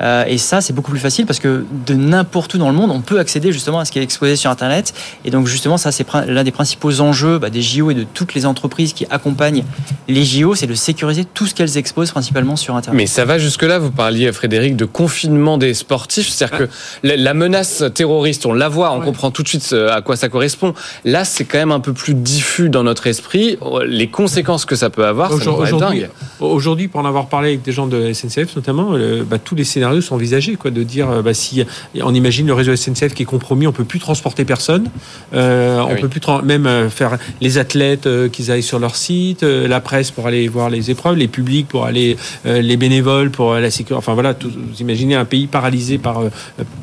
[0.00, 2.90] Euh, et ça, c'est beaucoup plus facile parce que de n'importe où dans le monde,
[2.90, 4.94] on peut accéder justement à ce qui est exposé sur Internet.
[5.24, 8.34] Et donc justement, ça, c'est l'un des principaux enjeux bah, des JO et de toutes
[8.34, 9.64] les entreprises qui accompagnent
[10.08, 12.98] les JO, c'est de sécuriser tout ce qu'elles exposent principalement sur Internet.
[13.00, 13.78] Mais ça va jusque-là.
[13.78, 16.28] Vous parliez, Frédéric, de confinement des sportifs.
[16.28, 16.64] C'est-à-dire que
[17.02, 19.06] la menace terroriste, on la voit, on ouais.
[19.06, 20.74] comprend tout de suite euh, à quoi ça correspond.
[21.06, 23.56] Là, c'est quand même un peu plus diffus dans notre esprit.
[23.86, 26.10] Les conséquences que ça peut avoir, aujourd'hui, dingue.
[26.40, 29.64] Aujourd'hui, pour en avoir parlé avec des gens de SNCF notamment, euh, bah, tous les
[29.64, 31.64] scénarios sont envisagés, quoi, de dire bah, si
[32.02, 34.90] on imagine le réseau SNCF qui est compromis, on peut plus transporter personne,
[35.32, 36.00] euh, ah on oui.
[36.02, 39.80] peut plus même euh, faire les athlètes euh, qu'ils aillent sur leur site, euh, la
[39.80, 43.70] presse pour aller voir les épreuves, les publics pour aller, euh, les bénévoles pour la
[43.70, 43.94] sécurité.
[43.94, 46.30] Enfin voilà, tout, vous imaginez un pays paralysé par euh,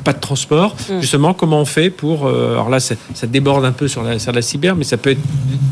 [0.04, 0.74] pas de transport.
[0.88, 1.00] Mm.
[1.02, 4.32] Justement, comment on fait pour alors là, ça, ça déborde un peu sur la, sur
[4.32, 5.20] la cyber, mais ça peut être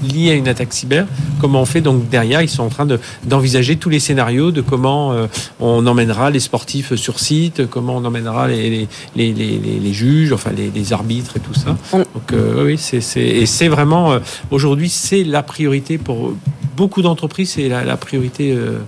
[0.02, 1.06] lié à une attaque cyber.
[1.40, 2.86] Comment on fait donc derrière Ils sont en train
[3.24, 5.14] d'envisager tous les scénarios de comment
[5.60, 10.32] on emmènera les sportifs sur site, comment on emmènera les, les, les, les, les juges,
[10.32, 11.76] enfin les, les, arbitres et tout ça.
[11.92, 14.18] Donc euh, oui, c'est et c'est vraiment euh,
[14.50, 16.32] aujourd'hui c'est la priorité pour
[16.76, 18.52] beaucoup d'entreprises, c'est la, la, priorité.
[18.52, 18.78] Euh,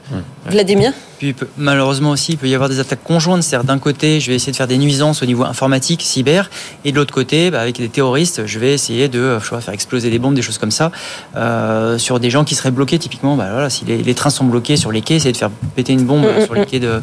[0.46, 0.92] Vladimir?
[1.18, 3.42] Puis malheureusement aussi, il peut y avoir des attaques conjointes.
[3.42, 6.48] C'est-à-dire d'un côté, je vais essayer de faire des nuisances au niveau informatique, cyber,
[6.84, 9.74] et de l'autre côté, bah, avec des terroristes, je vais essayer de je vois, faire
[9.74, 10.92] exploser des bombes, des choses comme ça,
[11.36, 12.98] euh, sur des gens qui seraient bloqués.
[12.98, 15.50] Typiquement, bah, voilà, si les, les, trains sont bloqués sur les quais, essayer de faire
[15.74, 17.02] péter une bombe mmh, sur les quais d'un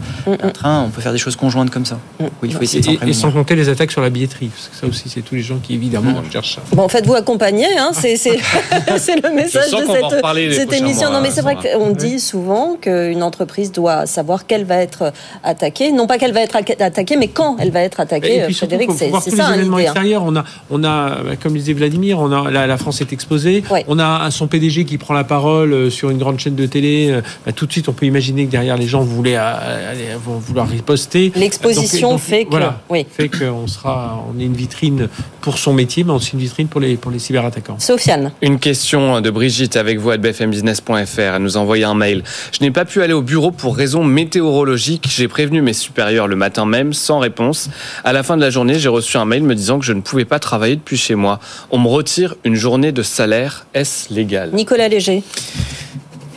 [0.53, 1.99] train, on peut faire des choses conjointes comme ça.
[2.19, 2.25] Mmh.
[2.43, 4.87] il faut essayer et, et, sans compter les attaques sur la billetterie, parce que ça
[4.87, 6.31] aussi, c'est tous les gens qui évidemment mmh.
[6.31, 6.61] cherchent ça.
[6.71, 11.11] Bon, faites-vous accompagner, hein, c'est le message de cette, cette émission.
[11.11, 15.11] Non, mais c'est vrai qu'on dit souvent qu'une entreprise doit savoir quelle va être
[15.43, 15.91] attaquée.
[15.91, 18.37] Non pas qu'elle va être attaquée, mais quand elle va être attaquée.
[18.37, 19.51] Et puis surtout, Frédéric, c'est ça.
[19.51, 23.01] Les événements extérieurs, on a, on a, comme disait Vladimir, on a, la, la France
[23.01, 23.63] est exposée.
[23.71, 23.85] Ouais.
[23.87, 27.21] On a son PDG qui prend la parole euh, sur une grande chaîne de télé.
[27.45, 30.67] Bah, tout de suite, on peut imaginer que derrière les gens voulaient, euh, vont vouloir
[30.67, 31.31] riposter.
[31.35, 33.05] L'exposition fait que, voilà, oui.
[33.09, 35.09] fait qu'on sera, on est une vitrine
[35.41, 37.77] pour son métier, mais aussi une vitrine pour les, pour les cyberattaquants.
[37.79, 38.31] Sofiane.
[38.41, 41.19] Une question de Brigitte avec vous à bfmbusiness.fr.
[41.19, 42.23] Elle nous a envoyé un mail.
[42.51, 45.07] Je n'ai pas pu aller au bureau pour météorologique.
[45.09, 47.69] J'ai prévenu mes supérieurs le matin même, sans réponse.
[48.03, 50.01] À la fin de la journée, j'ai reçu un mail me disant que je ne
[50.01, 51.39] pouvais pas travailler depuis chez moi.
[51.71, 53.65] On me retire une journée de salaire.
[53.73, 54.51] Est-ce légal?
[54.53, 55.23] Nicolas Léger.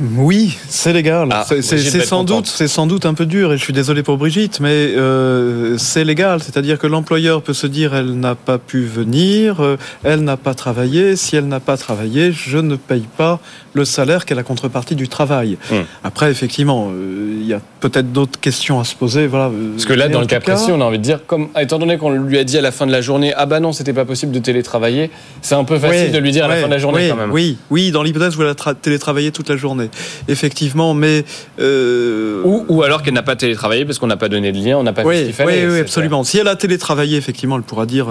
[0.01, 1.29] Oui, c'est légal.
[1.31, 1.63] Ah, c'est
[2.05, 4.69] sans doute, c'est sans doute un peu dur, et je suis désolé pour Brigitte, mais
[4.71, 6.43] euh, c'est légal.
[6.43, 10.55] C'est-à-dire que l'employeur peut se dire, elle n'a pas pu venir, euh, elle n'a pas
[10.55, 11.17] travaillé.
[11.17, 13.41] Si elle n'a pas travaillé, je ne paye pas
[13.73, 15.59] le salaire qu'est la contrepartie du travail.
[15.71, 15.85] Hum.
[16.05, 19.27] Après, effectivement, euh, il y a peut-être d'autres questions à se poser.
[19.27, 19.51] Voilà.
[19.73, 21.99] Parce que là, dans le cas précis, on a envie de dire, comme, étant donné
[21.99, 24.05] qu'on lui a dit à la fin de la journée, ah bah non, c'était pas
[24.05, 25.11] possible de télétravailler,
[25.43, 27.17] c'est un peu facile de lui dire à la fin de la journée oui, quand
[27.17, 27.33] même.
[27.33, 29.88] Oui, oui, dans l'hypothèse où elle a télétravaillé toute la journée,
[30.28, 31.24] effectivement, mais
[31.61, 32.43] euh...
[32.45, 34.82] ou, ou, alors qu'elle n'a pas télétravaillé parce qu'on n'a pas donné de lien, on
[34.82, 35.66] n'a pas oui, fait ce qu'il fallait.
[35.66, 36.24] Oui, oui absolument.
[36.24, 38.07] Si elle a télétravaillé, effectivement, elle pourra dire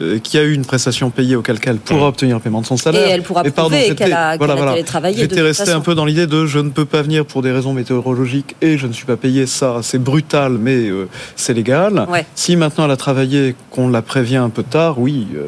[0.00, 2.08] euh, qu'il y a eu une prestation payée auquel cas elle pourra mmh.
[2.08, 3.06] obtenir le paiement de son salaire.
[3.06, 4.72] Et elle pourra prouver qu'elle a, qu a voilà.
[4.72, 5.18] télétravaillé.
[5.18, 7.72] J'étais resté un peu dans l'idée de je ne peux pas venir pour des raisons
[7.72, 9.46] météorologiques et je ne suis pas payé.
[9.46, 12.06] Ça, c'est brutal, mais euh, c'est légal.
[12.08, 12.26] Ouais.
[12.34, 15.26] Si maintenant elle a travaillé, qu'on la prévient un peu tard, oui.
[15.34, 15.46] Euh,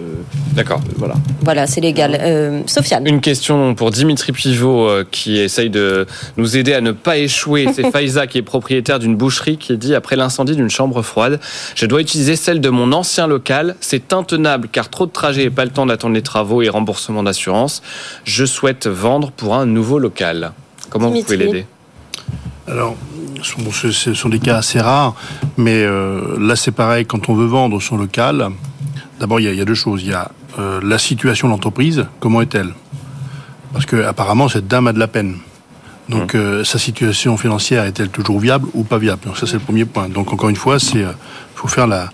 [0.52, 0.80] D'accord.
[0.86, 1.14] Euh, voilà.
[1.42, 2.18] Voilà, c'est légal.
[2.20, 3.06] Euh, Sofiane.
[3.06, 6.06] Une question pour Dimitri Pivot euh, qui essaye de
[6.36, 7.66] nous aider à ne pas échouer.
[7.74, 11.40] C'est Faiza qui est propriétaire d'une boucherie qui dit après l'incendie d'une chambre froide,
[11.74, 13.76] je dois utiliser celle de mon ancien local.
[13.80, 17.22] C'est intenable car trop de trajets et pas le temps d'attendre les travaux et remboursement
[17.22, 17.82] d'assurance.
[18.24, 20.52] Je souhaite vendre pour un nouveau local.
[20.90, 21.36] Comment Dimitri.
[21.36, 21.66] vous pouvez l'aider?
[22.68, 22.96] Alors,
[23.82, 25.14] ce sont des cas assez rares,
[25.56, 28.50] mais euh, là c'est pareil, quand on veut vendre son local,
[29.20, 30.02] d'abord il y, y, a deux choses.
[30.02, 32.72] Il y a euh, la situation de l'entreprise, comment est-elle?
[33.72, 35.36] Parce que apparemment cette dame a de la peine.
[36.08, 36.38] Donc mmh.
[36.38, 39.22] euh, sa situation financière est-elle toujours viable ou pas viable?
[39.26, 40.08] Donc ça c'est le premier point.
[40.08, 41.04] Donc encore une fois, c'est
[41.54, 42.10] faut faire la,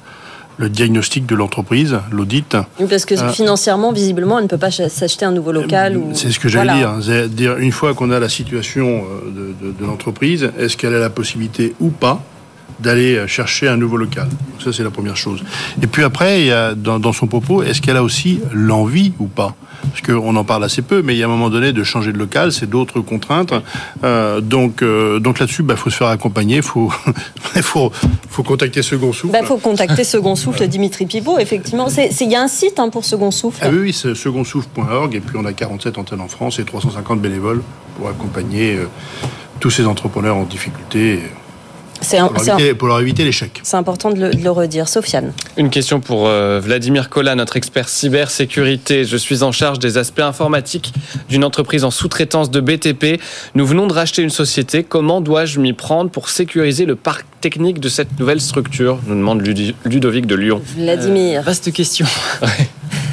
[0.56, 2.56] le diagnostic de l'entreprise, l'audit.
[2.80, 5.96] Oui, parce que euh, financièrement, visiblement, elle ne peut pas s'acheter un nouveau local.
[5.96, 6.10] Ou...
[6.14, 7.00] C'est ce que j'allais voilà.
[7.00, 7.28] dire.
[7.28, 7.56] dire.
[7.58, 11.74] Une fois qu'on a la situation de, de, de l'entreprise, est-ce qu'elle a la possibilité
[11.80, 12.22] ou pas
[12.80, 14.28] d'aller chercher un nouveau local.
[14.62, 15.42] Ça, c'est la première chose.
[15.82, 19.12] Et puis après, il y a, dans, dans son propos, est-ce qu'elle a aussi l'envie
[19.18, 19.54] ou pas?
[19.82, 22.12] Parce qu'on en parle assez peu, mais il y a un moment donné de changer
[22.12, 23.52] de local, c'est d'autres contraintes.
[24.04, 26.90] Euh, donc, euh, donc là-dessus, il bah, faut se faire accompagner, il faut,
[27.62, 27.92] faut,
[28.28, 29.34] faut contacter Second Souffle.
[29.36, 31.88] Il bah, faut contacter Second Souffle, Dimitri Pivot, effectivement.
[32.20, 33.58] Il y a un site hein, pour Second Souffle.
[33.62, 37.20] Ah oui, oui c'est secondsouffle.org, et puis on a 47 antennes en France et 350
[37.20, 37.62] bénévoles
[37.98, 38.86] pour accompagner euh,
[39.60, 41.20] tous ces entrepreneurs en difficulté.
[42.02, 43.60] C'est un, pour, leur éviter, pour leur éviter l'échec.
[43.62, 44.88] C'est important de le, de le, redire.
[44.88, 45.32] Sofiane.
[45.56, 49.04] Une question pour euh, Vladimir Kola, notre expert cybersécurité.
[49.04, 50.92] Je suis en charge des aspects informatiques
[51.28, 53.20] d'une entreprise en sous-traitance de BTP.
[53.54, 54.82] Nous venons de racheter une société.
[54.84, 59.42] Comment dois-je m'y prendre pour sécuriser le parc technique de cette nouvelle structure nous demande
[59.84, 60.62] Ludovic de Lyon.
[60.76, 61.40] Vladimir.
[61.40, 62.06] Euh, vaste question.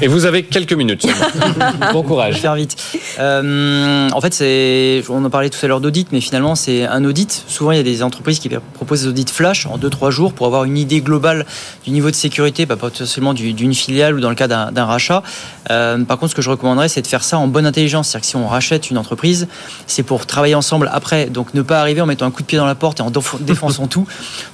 [0.02, 1.06] Et vous avez quelques minutes.
[1.94, 2.36] bon courage.
[2.36, 2.78] Faire vite.
[3.20, 7.04] Euh, en fait, c'est, on en parlait tout à l'heure d'audit, mais finalement, c'est un
[7.04, 7.44] audit.
[7.48, 10.46] Souvent, il y a des entreprises qui proposent des audits flash en 2-3 jours pour
[10.46, 11.46] avoir une idée globale
[11.84, 15.22] du niveau de sécurité, pas seulement d'une filiale ou dans le cas d'un rachat.
[15.70, 18.10] Euh, par contre, ce que je recommanderais, c'est de faire ça en bonne intelligence.
[18.10, 19.48] C'est-à-dire que si on rachète une entreprise,
[19.86, 21.26] c'est pour travailler ensemble après.
[21.26, 23.12] Donc, ne pas arriver en mettant un coup de pied dans la porte et en
[23.42, 24.08] défonçant tout.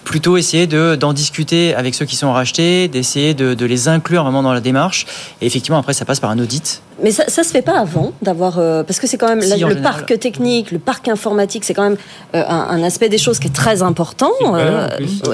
[0.03, 4.43] Plutôt essayer d'en discuter avec ceux qui sont rachetés, d'essayer de, de les inclure vraiment
[4.43, 5.05] dans la démarche.
[5.41, 6.82] Et effectivement, après, ça passe par un audit.
[7.03, 9.49] Mais ça, ça se fait pas avant d'avoir euh, parce que c'est quand même Si,
[9.49, 9.82] la- en le général.
[10.05, 11.97] parc technique, le parc informatique, c'est quand même
[12.36, 14.32] euh, un, un aspect des choses qui est très important.
[14.39, 14.88] C'est une Euh,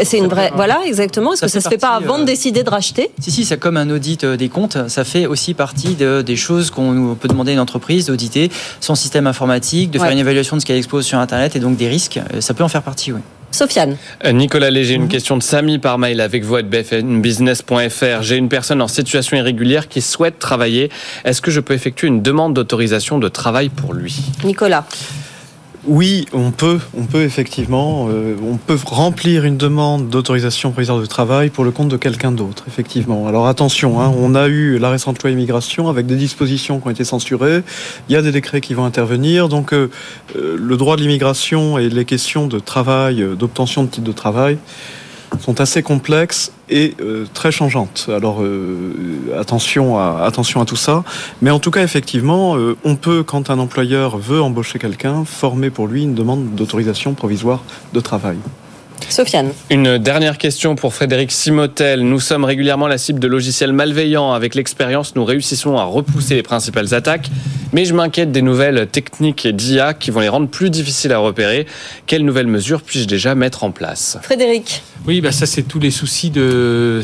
[0.03, 1.33] c'est une vraie, voilà, exactement.
[1.33, 3.11] Est-ce que ça se fait pas avant de décider de racheter?
[3.19, 4.77] Si, si, c'est comme un audit euh, des comptes.
[4.89, 8.95] Ça fait aussi partie de- des choses qu'on peut demander à une entreprise d'auditer son
[8.95, 10.13] système informatique, de faire Ouais.
[10.13, 12.19] une évaluation de ce qu'elle expose sur Internet et donc des risques.
[12.39, 13.19] Ça peut en faire partie, oui.
[13.51, 13.97] Sofiane.
[14.25, 18.21] Euh, Nicolas Léger, une question de Samy par mail avec vous à bfnbusiness.fr.
[18.21, 20.89] J'ai une personne en situation irrégulière qui souhaite travailler.
[21.25, 24.15] Est-ce que je peux effectuer une demande d'autorisation de travail pour lui?
[24.43, 24.85] Nicolas.
[25.87, 31.07] Oui, on peut, on peut effectivement, euh, on peut remplir une demande d'autorisation provisoire de
[31.07, 33.27] travail pour le compte de quelqu'un d'autre, effectivement.
[33.27, 36.91] Alors attention, hein, on a eu la récente loi immigration avec des dispositions qui ont
[36.91, 37.63] été censurées.
[38.09, 39.89] Il y a des décrets qui vont intervenir, donc euh,
[40.35, 44.59] euh, le droit de l'immigration et les questions de travail, d'obtention de titre de travail
[45.39, 48.09] sont assez complexes et euh, très changeantes.
[48.15, 51.03] Alors euh, attention à attention à tout ça,
[51.41, 55.69] mais en tout cas effectivement, euh, on peut quand un employeur veut embaucher quelqu'un, former
[55.69, 57.63] pour lui une demande d'autorisation provisoire
[57.93, 58.37] de travail.
[59.09, 59.51] Sofiane.
[59.69, 62.01] Une dernière question pour Frédéric Simotel.
[62.01, 64.31] Nous sommes régulièrement la cible de logiciels malveillants.
[64.31, 67.29] Avec l'expérience, nous réussissons à repousser les principales attaques.
[67.73, 71.65] Mais je m'inquiète des nouvelles techniques d'IA qui vont les rendre plus difficiles à repérer.
[72.05, 74.17] Quelles nouvelles mesures puis-je déjà mettre en place?
[74.21, 74.83] Frédéric.
[75.07, 77.01] Oui, bah ça c'est tous les soucis de,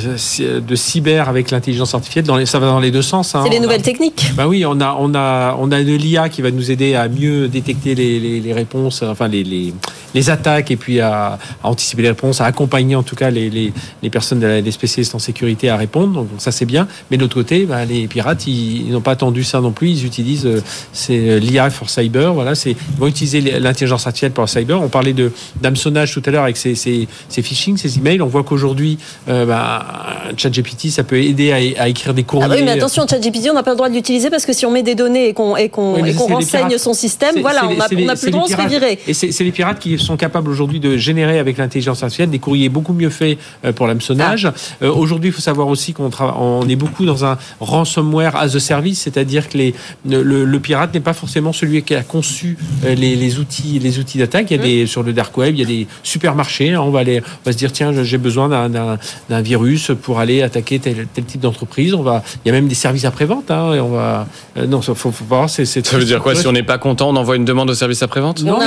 [0.59, 2.25] de cyber avec l'intelligence artificielle.
[2.25, 3.33] Dans les, ça va dans les deux sens.
[3.33, 3.41] hein.
[3.43, 4.31] C'est les On a- nouvelles techniques.
[4.35, 7.07] Bah oui, on a, on a, on a de l'IA qui va nous aider à
[7.09, 9.73] mieux détecter les, les, les réponses, enfin les, les,
[10.13, 13.49] les attaques et puis à, à anticiper les réponses, à accompagner en tout cas les,
[13.49, 13.73] les,
[14.03, 16.13] les personnes, les spécialistes en sécurité à répondre.
[16.21, 16.87] Donc ça c'est bien.
[17.09, 19.89] Mais de l'autre côté, bah, les pirates, ils, n'ont pas attendu ça non plus.
[19.89, 20.47] Ils utilisent
[20.93, 22.31] c'est l'IA for cyber.
[22.35, 24.79] Voilà, c'est ils vont utiliser l'intelligence artificielle pour cyber.
[24.83, 25.31] On parlait de
[25.61, 28.21] d'hameçonnage tout à l'heure avec ces, ces, ces, phishing, ces emails.
[28.21, 29.85] On voit qu'aujourd'hui, euh, bah,
[30.37, 32.47] ChatGPT, ça peut aider à, à écrire des courriers.
[32.51, 34.65] Ah oui, mais attention, ChatGPT, on n'a pas le droit de l'utiliser parce que si
[34.65, 35.55] on met des données et qu'on
[36.27, 38.99] renseigne son système, voilà, on n'a plus le droit de se virer.
[39.07, 42.69] Et c'est les pirates qui sont capables aujourd'hui de générer avec l'intelligence artificielle des courriers
[42.69, 44.45] beaucoup mieux faits euh, pour l'hameçonnage.
[44.45, 44.85] Ah.
[44.85, 48.59] Euh, aujourd'hui, il faut savoir aussi qu'on on est beaucoup dans un ransomware as a
[48.59, 49.73] service, c'est-à-dire que les,
[50.05, 54.47] le, pirate n'est pas forcément celui qui a conçu les, les outils les outils d'attaque.
[54.51, 56.71] Il y a des sur le dark web, il y a des supermarchés.
[56.71, 58.69] Hein, on va aller, on va se dire tiens, j'ai besoin
[59.29, 61.93] d'un virus pour aller attaquer tel, tel type d'entreprise.
[61.93, 63.51] On va, il y a même des services après vente.
[63.51, 64.27] Hein, et on va,
[64.67, 65.49] non, faut, faut voir.
[65.49, 67.75] C'est, ça veut dire quoi Si on n'est pas content, on envoie une demande au
[67.75, 68.57] service après vente Non,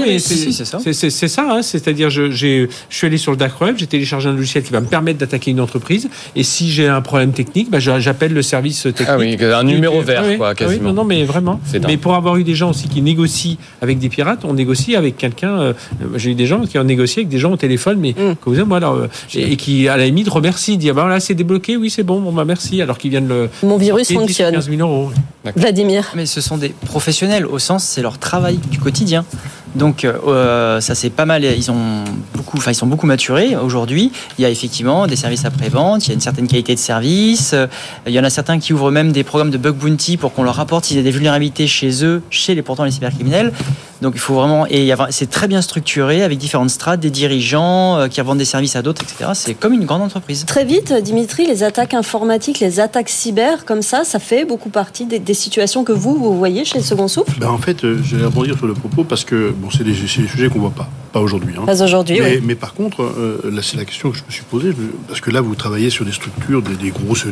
[0.00, 0.78] mais c'est, ça.
[0.82, 1.46] C'est ça.
[1.50, 4.72] Hein, c'est-à-dire, je, je suis allé sur le dark web, j'ai téléchargé un logiciel qui
[4.72, 6.08] va me permettre d'attaquer une entreprise.
[6.36, 9.08] Et si j'ai un problème technique, bah, j'appelle le service technique.
[9.08, 10.90] Ah oui, un numéro vert, quoi, ah quasiment.
[10.90, 11.60] non, non, mais vraiment.
[11.86, 15.16] Mais pour avoir eu des gens aussi qui négocient avec des pirates, on négocie avec
[15.16, 15.60] quelqu'un.
[15.60, 15.72] Euh,
[16.16, 18.36] j'ai eu des gens qui ont négocié avec des gens au téléphone, mais mm.
[18.40, 21.20] comme vous moi, alors, euh, et, qui à la limite remercient, disent ah ben là
[21.20, 23.48] c'est débloqué, oui c'est bon, bon bah merci, alors qu'ils viennent le.
[23.62, 24.54] Mon virus fonctionne.
[24.54, 25.10] 15 000 euros.
[25.56, 26.12] Vladimir.
[26.14, 29.24] Mais ce sont des professionnels au sens c'est leur travail du quotidien.
[29.74, 31.44] Donc euh, ça c'est pas mal.
[31.44, 32.04] Ils ont
[32.34, 34.10] beaucoup, enfin ils sont beaucoup maturés aujourd'hui.
[34.38, 36.06] Il y a effectivement des services après vente.
[36.06, 37.54] Il y a une certaine qualité de service.
[38.06, 40.42] Il y en a certains qui ouvrent même des programmes de bug bounty pour qu'on
[40.42, 43.52] leur rapporte s'il y a des vulnérabilités chez eux, chez les pourtant les cybercriminels.
[44.02, 48.08] Donc il faut vraiment et c'est très bien structuré avec différentes strates, des dirigeants euh,
[48.08, 49.30] qui revendent des services à d'autres, etc.
[49.34, 50.44] C'est comme une grande entreprise.
[50.46, 55.06] Très vite, Dimitri, les attaques informatiques, les attaques cyber, comme ça, ça fait beaucoup partie
[55.06, 57.38] des, situations que vous vous voyez chez Second Souffle?
[57.38, 59.92] Ben en fait, euh, je vais rebondir sur le propos parce que bon, c'est des,
[59.92, 61.54] des, sujets qu'on voit pas, pas aujourd'hui.
[61.56, 61.64] Hein.
[61.66, 62.20] Pas aujourd'hui.
[62.20, 64.72] Mais, mais, par contre, euh, là c'est la question que je me suis posée
[65.08, 67.26] parce que là vous travaillez sur des structures, des, grosses,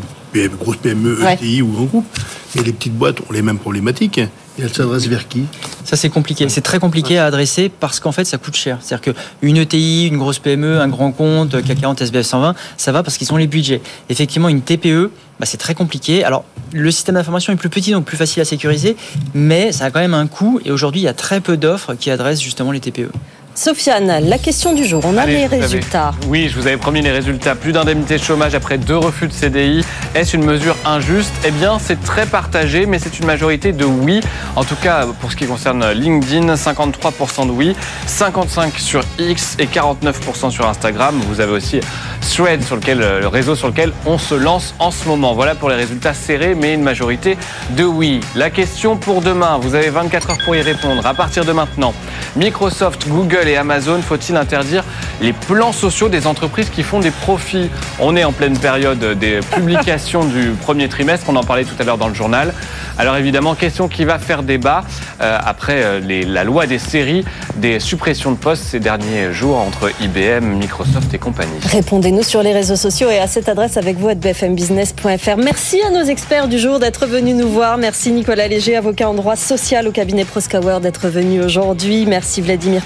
[0.60, 2.18] grosses PME, ETI ou grands groupes,
[2.56, 4.20] et les petites boîtes ont les mêmes problématiques.
[4.58, 5.44] Et elle s'adresse vers qui?
[5.84, 6.48] Ça, c'est compliqué.
[6.48, 8.78] C'est très compliqué à adresser parce qu'en fait, ça coûte cher.
[8.80, 13.02] C'est-à-dire qu'une ETI, une grosse PME, un grand compte, CAC 40, SBF 120, ça va
[13.02, 13.80] parce qu'ils ont les budgets.
[14.08, 16.24] Effectivement, une TPE, bah, c'est très compliqué.
[16.24, 18.96] Alors, le système d'information est plus petit, donc plus facile à sécuriser,
[19.32, 20.60] mais ça a quand même un coût.
[20.64, 23.10] Et aujourd'hui, il y a très peu d'offres qui adressent justement les TPE.
[23.58, 26.12] Sofiane, la question du jour, on a les résultats.
[26.28, 27.56] oui, je vous avais promis les résultats.
[27.56, 29.84] Plus d'indemnités de chômage après deux refus de CDI.
[30.14, 31.32] Est-ce une mesure injuste?
[31.44, 34.20] Eh bien, c'est très partagé, mais c'est une majorité de oui.
[34.54, 37.74] En tout cas, pour ce qui concerne LinkedIn, 53% de oui,
[38.06, 41.20] 55% sur X et 49% sur Instagram.
[41.28, 41.80] Vous avez aussi
[42.20, 45.34] Thread, sur lequel, le réseau sur lequel on se lance en ce moment.
[45.34, 47.36] Voilà pour les résultats serrés, mais une majorité
[47.70, 48.20] de oui.
[48.36, 51.04] La question pour demain, vous avez 24 heures pour y répondre.
[51.04, 51.92] À partir de maintenant,
[52.36, 54.84] Microsoft, Google et Amazon, faut-il interdire
[55.20, 57.70] les plans sociaux des entreprises qui font des profits?
[57.98, 61.84] On est en pleine période des publications du premier trimestre, on en parlait tout à
[61.84, 62.52] l'heure dans le journal.
[62.98, 64.84] Alors évidemment, question qui va faire débat
[65.20, 67.24] euh, après euh, la loi des séries,
[67.56, 71.58] des suppressions de postes ces derniers jours entre IBM, Microsoft et compagnie.
[71.64, 75.36] Répondez-nous sur les réseaux sociaux et à cette adresse avec vous à bfmbusiness.fr.
[75.36, 77.78] Merci à nos experts du jour d'être venus nous voir.
[77.78, 82.04] Merci Nicolas Léger, avocat en droit social au cabinet Proskauer, d'être venu aujourd'hui.
[82.06, 82.84] Merci Vladimir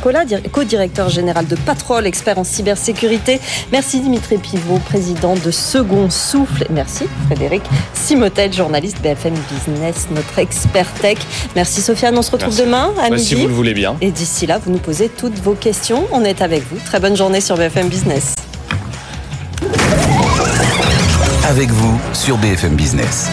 [0.52, 3.40] Co-directeur général de Patrol, expert en cybersécurité.
[3.72, 6.66] Merci Dimitri Pivot, président de Second Souffle.
[6.70, 7.62] Merci Frédéric
[7.94, 11.18] Simotel, journaliste BFM Business, notre expert tech.
[11.56, 13.24] Merci Sofiane, on se retrouve demain à midi.
[13.24, 13.96] Si vous le voulez bien.
[14.00, 16.06] Et d'ici là, vous nous posez toutes vos questions.
[16.12, 16.78] On est avec vous.
[16.84, 18.34] Très bonne journée sur BFM Business.
[21.48, 23.30] Avec vous sur BFM Business.